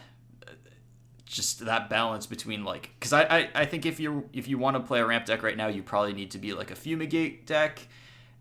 [1.26, 4.76] just that balance between like, because I, I I think if you if you want
[4.76, 7.44] to play a ramp deck right now, you probably need to be like a Fumigate
[7.44, 7.88] deck,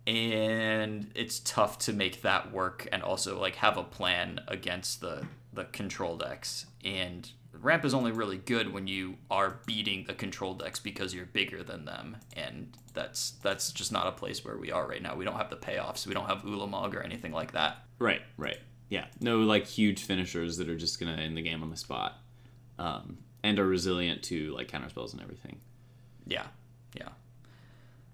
[0.05, 5.25] and it's tough to make that work and also like have a plan against the
[5.53, 10.53] the control decks and ramp is only really good when you are beating the control
[10.53, 12.17] decks because you're bigger than them.
[12.35, 15.15] And that's that's just not a place where we are right now.
[15.15, 16.07] We don't have the payoffs.
[16.07, 17.77] We don't have ulamog or anything like that.
[17.99, 18.59] Right right.
[18.89, 19.05] Yeah.
[19.19, 22.17] No like huge finishers that are just gonna end the game on the spot.
[22.79, 25.59] Um, and are resilient to like counter spells and everything.
[26.25, 26.47] Yeah
[26.97, 27.09] yeah.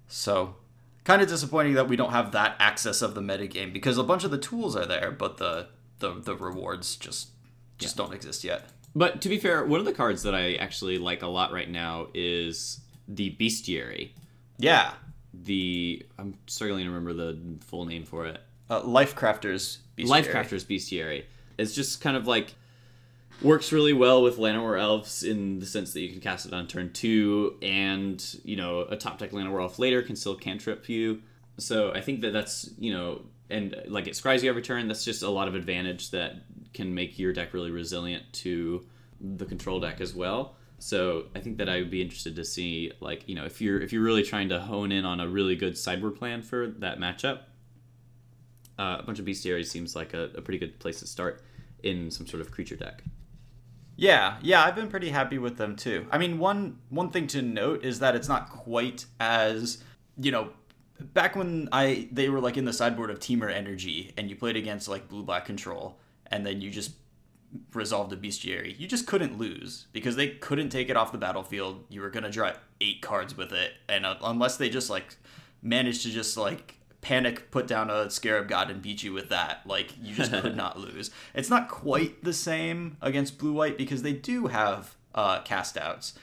[0.08, 0.56] So
[1.04, 4.24] kind of disappointing that we don't have that access of the metagame because a bunch
[4.24, 5.68] of the tools are there but the
[6.00, 7.30] the, the rewards just
[7.78, 8.04] just yeah.
[8.04, 11.22] don't exist yet but to be fair, one of the cards that I actually like
[11.22, 14.10] a lot right now is the Bestiary.
[14.58, 14.94] Yeah.
[15.34, 18.42] The I'm struggling to remember the full name for it.
[18.72, 20.08] Uh, Lifecrafters Bestiary.
[20.08, 21.26] Lifecrafters Bestiary.
[21.60, 22.56] It's just kind of like
[23.44, 26.66] works really well with Llanowar Elves in the sense that you can cast it on
[26.68, 31.22] turn two, and you know a top deck Llanowar Elf later can still cantrip you.
[31.60, 34.88] So I think that that's you know and like it scries you every turn.
[34.88, 36.36] That's just a lot of advantage that
[36.78, 38.86] can make your deck really resilient to
[39.20, 40.56] the control deck as well.
[40.80, 43.82] So I think that I would be interested to see like you know if you're
[43.82, 47.00] if you're really trying to hone in on a really good sideboard plan for that
[47.00, 47.40] matchup,
[48.78, 51.44] uh, a bunch of bestiaries seems like a, a pretty good place to start
[51.82, 53.04] in some sort of creature deck.
[53.96, 56.06] Yeah, yeah, I've been pretty happy with them too.
[56.12, 59.84] I mean, one one thing to note is that it's not quite as
[60.16, 60.52] you know
[61.00, 64.56] back when I they were like in the sideboard of Temur Energy and you played
[64.56, 66.92] against like blue black control and then you just
[67.74, 71.86] resolved a bestiary, you just couldn't lose because they couldn't take it off the battlefield.
[71.90, 75.16] You were gonna draw eight cards with it, and uh, unless they just like
[75.62, 79.62] managed to just like panic, put down a Scarab God and beat you with that.
[79.66, 81.12] Like you just could not lose.
[81.34, 86.14] It's not quite the same against blue white because they do have uh, cast outs.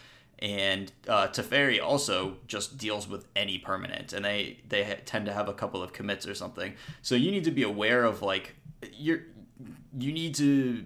[0.41, 5.33] And uh, Teferi also just deals with any permanent, and they they ha- tend to
[5.33, 6.75] have a couple of commits or something.
[7.03, 8.55] So you need to be aware of like
[8.93, 9.23] you're
[9.99, 10.85] you need to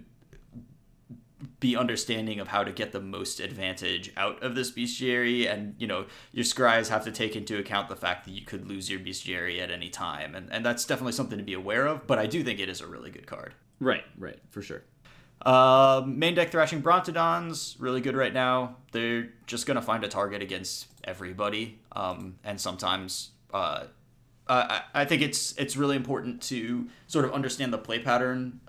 [1.59, 5.51] be understanding of how to get the most advantage out of this bestiary.
[5.51, 8.67] And you know your scries have to take into account the fact that you could
[8.67, 10.35] lose your bestiary at any time.
[10.35, 12.81] And, and that's definitely something to be aware of but i do think it is
[12.81, 13.53] a really good card.
[13.79, 14.83] Right right for sure.
[15.41, 18.75] Uh, main deck thrashing brontodons really good right now.
[18.91, 21.79] They're just gonna find a target against everybody.
[21.93, 23.85] Um, and sometimes uh,
[24.49, 28.59] I, I think it's it's really important to sort of understand the play pattern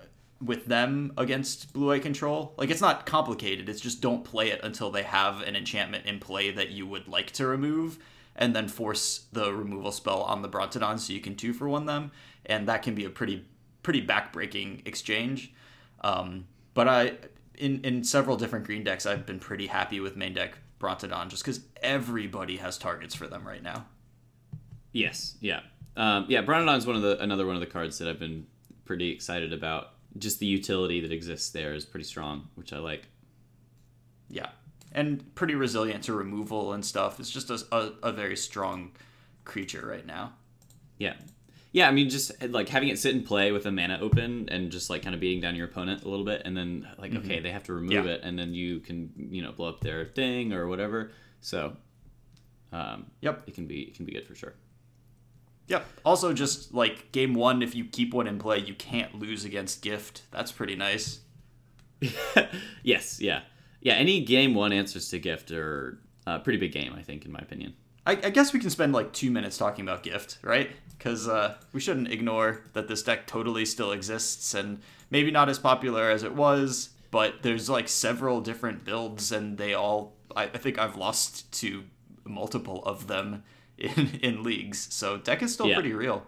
[0.43, 2.53] with them against blue white control.
[2.57, 3.69] Like it's not complicated.
[3.69, 7.07] It's just don't play it until they have an enchantment in play that you would
[7.07, 7.99] like to remove,
[8.35, 11.85] and then force the removal spell on the Brontodon so you can two for one
[11.85, 12.11] them,
[12.45, 13.45] and that can be a pretty
[13.83, 15.53] pretty backbreaking exchange.
[16.01, 17.17] Um, but I
[17.57, 21.43] in in several different green decks, I've been pretty happy with main deck Brontodon just
[21.43, 23.85] because everybody has targets for them right now.
[24.91, 25.61] Yes, yeah,
[25.95, 26.41] um, yeah.
[26.41, 28.47] Brontodon's one of the another one of the cards that I've been
[28.85, 33.07] pretty excited about just the utility that exists there is pretty strong, which I like.
[34.29, 34.49] Yeah,
[34.91, 37.19] and pretty resilient to removal and stuff.
[37.19, 38.91] It's just a, a, a very strong
[39.45, 40.33] creature right now.
[40.97, 41.13] Yeah.
[41.73, 44.71] Yeah, I mean, just like having it sit and play with a mana open and
[44.71, 47.25] just like kind of beating down your opponent a little bit, and then like, mm-hmm.
[47.25, 48.11] okay, they have to remove yeah.
[48.11, 51.11] it, and then you can you know blow up their thing or whatever.
[51.39, 51.77] So,
[52.73, 54.53] um, yep, it can be it can be good for sure.
[55.71, 55.85] Yep.
[56.03, 59.81] Also, just like game one, if you keep one in play, you can't lose against
[59.81, 60.23] Gift.
[60.29, 61.21] That's pretty nice.
[62.83, 63.21] yes.
[63.21, 63.43] Yeah.
[63.79, 63.93] Yeah.
[63.93, 65.97] Any game one answers to Gift are
[66.27, 67.73] a pretty big game, I think, in my opinion.
[68.05, 70.71] I, I guess we can spend like two minutes talking about Gift, right?
[70.89, 75.57] Because uh, we shouldn't ignore that this deck totally still exists and maybe not as
[75.57, 80.57] popular as it was, but there's like several different builds and they all, I, I
[80.57, 81.85] think I've lost to
[82.25, 83.43] multiple of them
[83.81, 84.93] in in leagues.
[84.93, 85.75] So deck is still yeah.
[85.75, 86.23] pretty real.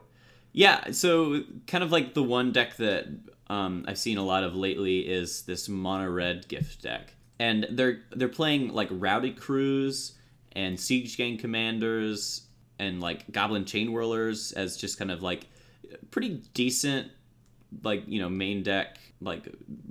[0.51, 3.07] Yeah, so kind of like the one deck that
[3.47, 8.01] um, I've seen a lot of lately is this mono red gift deck, and they're
[8.11, 10.13] they're playing like Rowdy Crews
[10.51, 12.47] and Siege Gang Commanders
[12.79, 15.47] and like Goblin Chain Whirlers as just kind of like
[16.11, 17.11] pretty decent
[17.83, 19.47] like you know main deck like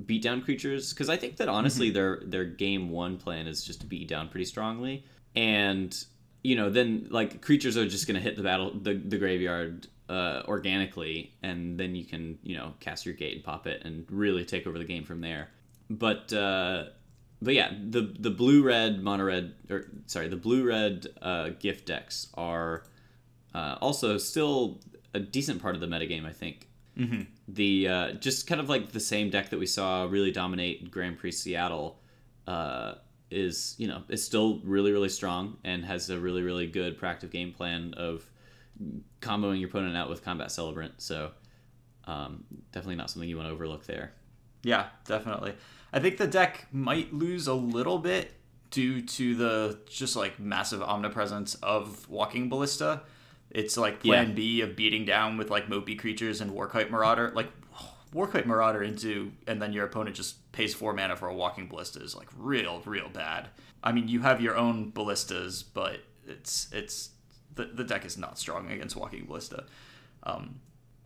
[0.07, 1.95] beat down creatures because I think that honestly mm-hmm.
[1.95, 5.05] their their game one plan is just to beat down pretty strongly
[5.35, 6.05] and
[6.43, 9.87] you know, then like creatures are just going to hit the battle, the, the graveyard
[10.09, 14.05] uh, organically, and then you can, you know, cast your gate and pop it and
[14.11, 15.51] really take over the game from there.
[15.89, 16.87] But, uh,
[17.43, 21.87] but yeah, the the blue red mono red or sorry, the blue red uh, gift
[21.87, 22.85] decks are
[23.53, 24.81] uh, also still
[25.13, 26.69] a decent part of the metagame, I think.
[26.97, 27.23] Mm-hmm.
[27.49, 31.19] The uh, just kind of like the same deck that we saw really dominate Grand
[31.19, 31.99] Prix Seattle
[32.47, 32.95] uh,
[33.33, 37.31] is you know is still really really strong and has a really really good proactive
[37.31, 38.29] game plan of
[39.21, 40.95] comboing your opponent out with combat celebrant.
[40.99, 41.31] So
[42.05, 44.13] um, definitely not something you want to overlook there.
[44.63, 45.55] Yeah, definitely.
[45.93, 48.33] I think the deck might lose a little bit
[48.71, 53.03] due to the just like massive omnipresence of Walking Ballista.
[53.51, 54.35] It's like plan yeah.
[54.35, 57.33] B of beating down with like mopey creatures and Warkite Marauder.
[57.35, 57.49] Like
[58.15, 62.01] Warkite Marauder into, and then your opponent just pays four mana for a Walking Ballista
[62.01, 63.49] is like real, real bad.
[63.83, 67.11] I mean, you have your own ballistas, but it's it's
[67.55, 69.65] the, the deck is not strong against Walking Ballista.
[70.25, 70.61] Um,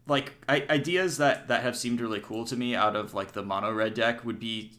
[0.07, 3.43] like I, ideas that that have seemed really cool to me out of like the
[3.43, 4.73] mono red deck would be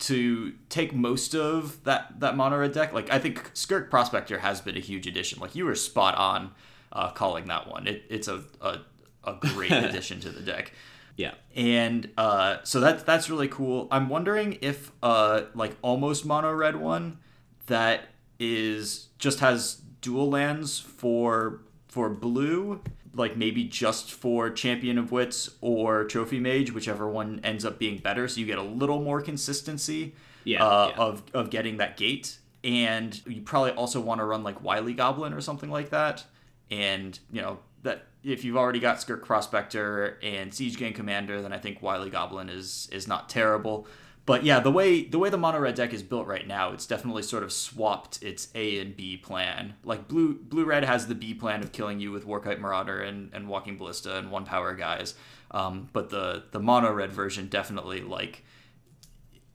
[0.00, 2.92] to take most of that that mono red deck.
[2.92, 5.40] Like I think Skirk Prospector has been a huge addition.
[5.40, 6.52] Like you were spot on
[6.92, 7.86] uh, calling that one.
[7.86, 8.80] It, it's a, a
[9.24, 10.72] a great addition to the deck.
[11.20, 11.34] Yeah.
[11.54, 13.88] And uh, so that's that's really cool.
[13.90, 17.18] I'm wondering if uh, like almost mono red one
[17.66, 18.04] that
[18.38, 22.80] is just has dual lands for for blue,
[23.14, 27.98] like maybe just for Champion of Wits or Trophy Mage, whichever one ends up being
[27.98, 28.26] better.
[28.26, 30.14] So you get a little more consistency
[30.44, 31.02] yeah, uh, yeah.
[31.02, 32.38] of of getting that gate.
[32.64, 36.24] And you probably also want to run like Wily Goblin or something like that.
[36.70, 41.52] And you know that if you've already got Skirk Prospector and Siege Gang Commander, then
[41.52, 43.86] I think Wily Goblin is is not terrible.
[44.26, 46.86] But yeah, the way the way the mono red deck is built right now, it's
[46.86, 49.74] definitely sort of swapped its A and B plan.
[49.82, 53.30] Like blue blue red has the B plan of killing you with Warkite Marauder and,
[53.32, 55.14] and Walking Ballista and one power guys.
[55.50, 58.44] Um, but the the mono red version definitely like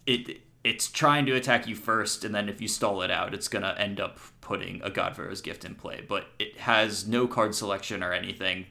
[0.06, 3.48] it it's trying to attack you first, and then if you stall it out, it's
[3.48, 6.04] gonna end up putting a God Pharaoh's Gift in play.
[6.06, 8.66] But it has no card selection or anything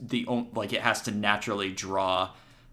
[0.00, 2.30] the like it has to naturally draw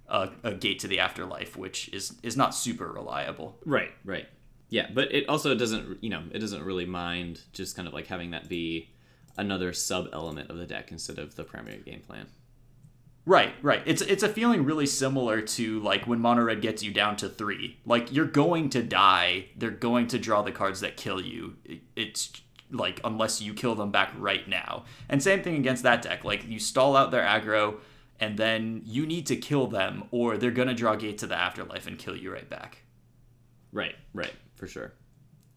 [0.08, 3.58] a, a gate to the afterlife, which is is not super reliable.
[3.66, 4.28] Right, right.
[4.70, 8.08] Yeah, but it also doesn't, you know, it doesn't really mind just kind of like
[8.08, 8.90] having that be
[9.38, 12.28] another sub element of the deck instead of the primary game plan.
[13.26, 13.84] Right, right.
[13.86, 17.30] It's it's a feeling really similar to like when mono red gets you down to
[17.30, 17.78] three.
[17.86, 19.46] Like you're going to die.
[19.56, 21.56] They're going to draw the cards that kill you.
[21.96, 22.32] It's
[22.72, 24.86] like unless you kill them back right now.
[25.08, 26.24] And same thing against that deck.
[26.24, 27.76] Like you stall out their aggro,
[28.20, 31.86] and then you need to kill them, or they're gonna draw Gate to the Afterlife
[31.86, 32.80] and kill you right back.
[33.72, 34.94] Right, right, for sure.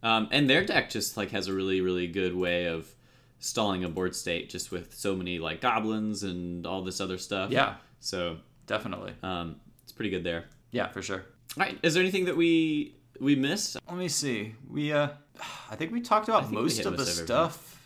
[0.03, 2.95] Um, and their deck just like has a really, really good way of
[3.39, 7.51] stalling a board state just with so many like goblins and all this other stuff.
[7.51, 7.77] Yeah.
[8.01, 9.15] So definitely.
[9.23, 10.47] Um, it's pretty good there.
[10.71, 11.25] Yeah, for sure.
[11.57, 11.79] All right.
[11.83, 13.77] Is there anything that we we missed?
[13.89, 14.55] Let me see.
[14.69, 15.09] We uh,
[15.71, 17.81] I think we talked about most of the stuff,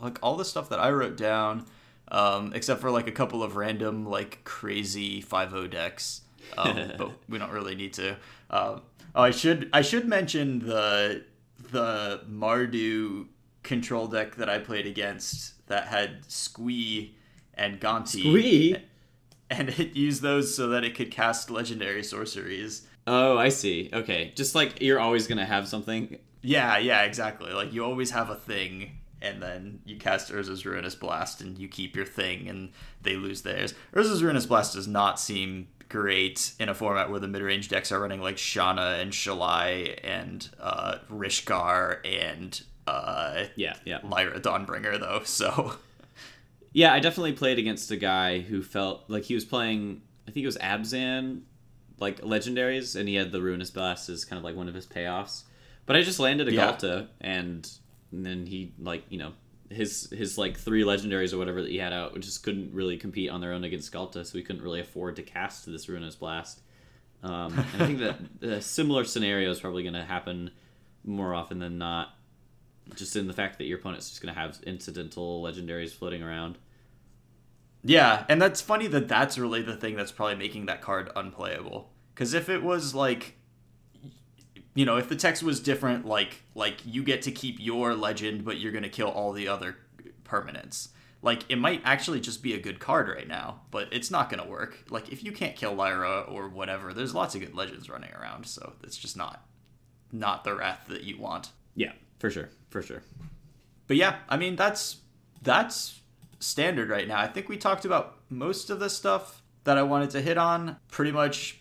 [0.00, 1.66] like all the stuff that I wrote down,
[2.08, 6.22] um, except for like a couple of random like crazy five O decks.
[6.56, 8.16] Um, but we don't really need to.
[8.50, 8.82] Um,
[9.14, 11.24] oh, I should I should mention the
[11.70, 13.26] the Mardu
[13.62, 17.16] control deck that I played against that had Squee
[17.54, 18.20] and Gonti.
[18.20, 18.76] Squee?
[19.52, 22.86] And it used those so that it could cast legendary sorceries.
[23.08, 23.90] Oh, I see.
[23.92, 24.32] Okay.
[24.36, 26.20] Just like you're always going to have something.
[26.40, 27.52] Yeah, yeah, exactly.
[27.52, 31.66] Like you always have a thing and then you cast Urza's Ruinous Blast and you
[31.68, 32.70] keep your thing and
[33.02, 33.74] they lose theirs.
[33.92, 38.00] Urza's Ruinous Blast does not seem great in a format where the mid-range decks are
[38.00, 45.22] running like Shanna and Shalai and uh, Rishkar and uh, yeah, yeah, Lyra Dawnbringer though.
[45.24, 45.74] So
[46.72, 50.02] yeah, I definitely played against a guy who felt like he was playing.
[50.28, 51.42] I think it was Abzan,
[51.98, 54.86] like legendaries, and he had the Ruinous Blast as kind of like one of his
[54.86, 55.44] payoffs.
[55.86, 56.72] But I just landed a yeah.
[56.72, 57.68] Ghalta, and,
[58.12, 59.32] and then he like you know
[59.70, 63.30] his his like three legendaries or whatever that he had out just couldn't really compete
[63.30, 66.60] on their own against Ghalta, so he couldn't really afford to cast this Ruinous Blast.
[67.22, 70.50] Um, and I think that a similar scenario is probably going to happen
[71.04, 72.14] more often than not
[72.94, 76.58] just in the fact that your opponent's just going to have incidental legendaries floating around.
[77.82, 81.90] Yeah, and that's funny that that's really the thing that's probably making that card unplayable.
[82.14, 83.36] Because if it was like,
[84.74, 88.44] you know, if the text was different, like like you get to keep your legend,
[88.44, 89.76] but you're gonna kill all the other
[90.24, 90.88] permanents.
[91.22, 94.46] Like it might actually just be a good card right now, but it's not gonna
[94.46, 94.84] work.
[94.90, 98.46] Like if you can't kill Lyra or whatever, there's lots of good legends running around,
[98.46, 99.46] so it's just not
[100.12, 101.50] not the wrath that you want.
[101.74, 103.02] Yeah, for sure, for sure.
[103.86, 104.98] But yeah, I mean that's
[105.42, 106.00] that's
[106.38, 107.20] standard right now.
[107.20, 110.76] I think we talked about most of the stuff that I wanted to hit on.
[110.88, 111.60] Pretty much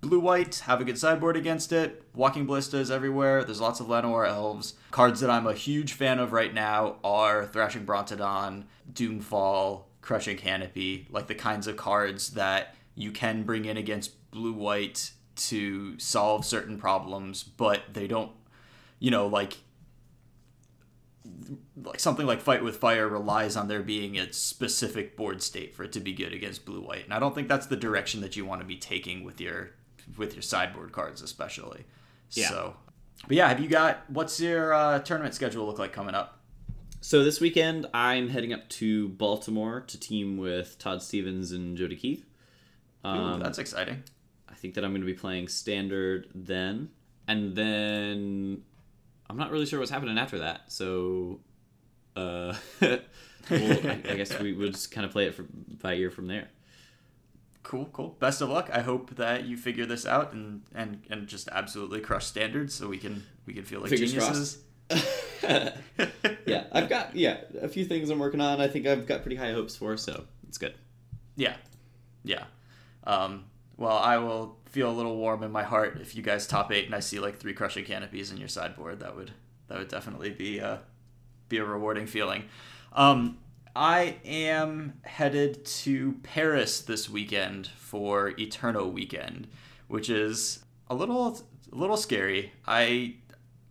[0.00, 2.02] blue white, have a good sideboard against it.
[2.14, 3.44] Walking ballistas everywhere.
[3.44, 4.74] There's lots of Llanowar elves.
[4.90, 11.08] Cards that I'm a huge fan of right now are Thrashing Brontodon, Doomfall, Crushing Canopy,
[11.10, 16.46] like the kinds of cards that you can bring in against blue white to solve
[16.46, 18.30] certain problems, but they don't,
[18.98, 19.58] you know, like
[21.84, 25.84] like something like Fight with Fire relies on there being a specific board state for
[25.84, 28.36] it to be good against blue white, and I don't think that's the direction that
[28.36, 29.70] you want to be taking with your
[30.16, 31.84] with your sideboard cards, especially.
[32.30, 32.48] Yeah.
[32.48, 32.76] So,
[33.26, 36.40] but yeah, have you got what's your uh, tournament schedule look like coming up?
[37.00, 41.96] So this weekend, I'm heading up to Baltimore to team with Todd Stevens and Jody
[41.96, 42.26] Keith.
[43.04, 44.02] Um, Ooh, that's exciting.
[44.48, 46.90] I think that I'm going to be playing standard then,
[47.28, 48.62] and then
[49.28, 50.72] I'm not really sure what's happening after that.
[50.72, 51.40] So,
[52.14, 53.00] uh, well,
[53.50, 55.44] I, I, guess we would just kind of play it for,
[55.82, 56.48] by ear from there.
[57.62, 58.16] Cool, cool.
[58.20, 58.70] Best of luck.
[58.72, 62.86] I hope that you figure this out and and and just absolutely crush standards, so
[62.86, 64.58] we can we can feel like Fingers geniuses.
[65.42, 68.60] yeah, I've got yeah a few things I'm working on.
[68.60, 70.74] I think I've got pretty high hopes for, so it's good.
[71.34, 71.56] Yeah,
[72.22, 72.44] yeah.
[73.02, 73.46] Um,
[73.76, 76.86] well, I will feel a little warm in my heart if you guys top eight
[76.86, 79.00] and I see like three crushing canopies in your sideboard.
[79.00, 79.32] That would
[79.68, 80.80] that would definitely be a
[81.48, 82.44] be a rewarding feeling.
[82.92, 83.38] Um,
[83.74, 89.48] I am headed to Paris this weekend for Eternal weekend,
[89.88, 91.38] which is a little
[91.72, 92.52] a little scary.
[92.66, 93.16] I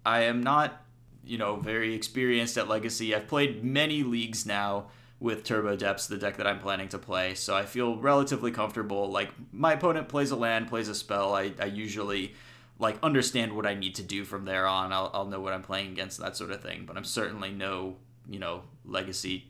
[0.06, 0.82] I am not
[1.24, 3.16] you know very experienced at Legacy.
[3.16, 4.88] I've played many leagues now
[5.26, 7.34] with Turbo Depths, the deck that I'm planning to play.
[7.34, 9.10] So I feel relatively comfortable.
[9.10, 11.34] Like my opponent plays a land, plays a spell.
[11.34, 12.36] I, I usually
[12.78, 14.94] like understand what I need to do from there on.
[14.94, 16.86] I'll, I'll know what I'm playing against, that sort of thing.
[16.86, 17.96] But I'm certainly no,
[18.30, 19.46] you know, legacy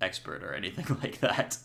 [0.00, 1.56] expert or anything like that.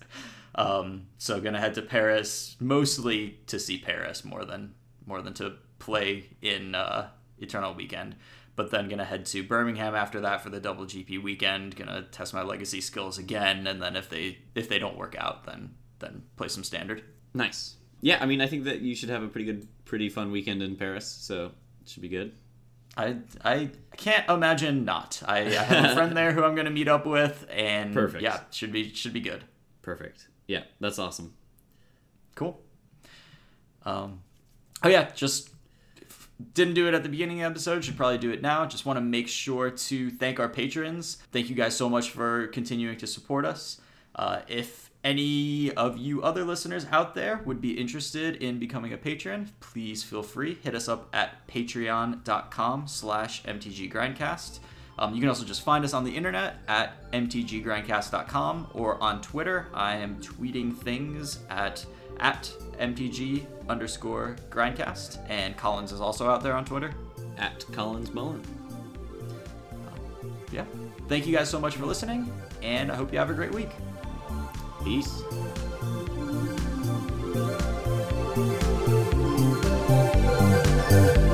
[0.53, 4.75] Um, so gonna head to Paris mostly to see Paris more than
[5.07, 7.09] more than to play in uh,
[7.39, 8.15] Eternal Weekend.
[8.55, 11.75] But then gonna head to Birmingham after that for the double GP weekend.
[11.75, 15.45] Gonna test my legacy skills again, and then if they if they don't work out,
[15.45, 17.03] then then play some standard.
[17.33, 17.75] Nice.
[18.01, 20.61] Yeah, I mean, I think that you should have a pretty good, pretty fun weekend
[20.61, 21.51] in Paris, so
[21.81, 22.33] it should be good.
[22.97, 25.21] I I can't imagine not.
[25.25, 28.23] I, I have a friend there who I'm gonna meet up with, and Perfect.
[28.23, 29.43] Yeah, should be should be good.
[29.81, 30.27] Perfect.
[30.47, 31.33] Yeah, that's awesome.
[32.35, 32.61] Cool.
[33.85, 34.21] Um,
[34.83, 35.49] oh yeah, just
[36.53, 37.83] didn't do it at the beginning of the episode.
[37.83, 38.65] Should probably do it now.
[38.65, 41.17] Just want to make sure to thank our patrons.
[41.31, 43.79] Thank you guys so much for continuing to support us.
[44.15, 48.97] Uh, if any of you other listeners out there would be interested in becoming a
[48.97, 50.55] patron, please feel free.
[50.63, 54.59] Hit us up at patreon.com slash mtggrindcast.
[54.97, 59.67] Um, you can also just find us on the internet at mtggrindcast.com or on Twitter.
[59.73, 61.85] I am tweeting things at
[62.19, 66.93] at mtg underscore grindcast, and Collins is also out there on Twitter
[67.37, 68.41] at Collins Mullen.
[70.51, 70.65] Yeah.
[71.07, 73.69] Thank you guys so much for listening, and I hope you have a great week.
[74.83, 75.21] Peace.
[79.97, 81.24] Thank you.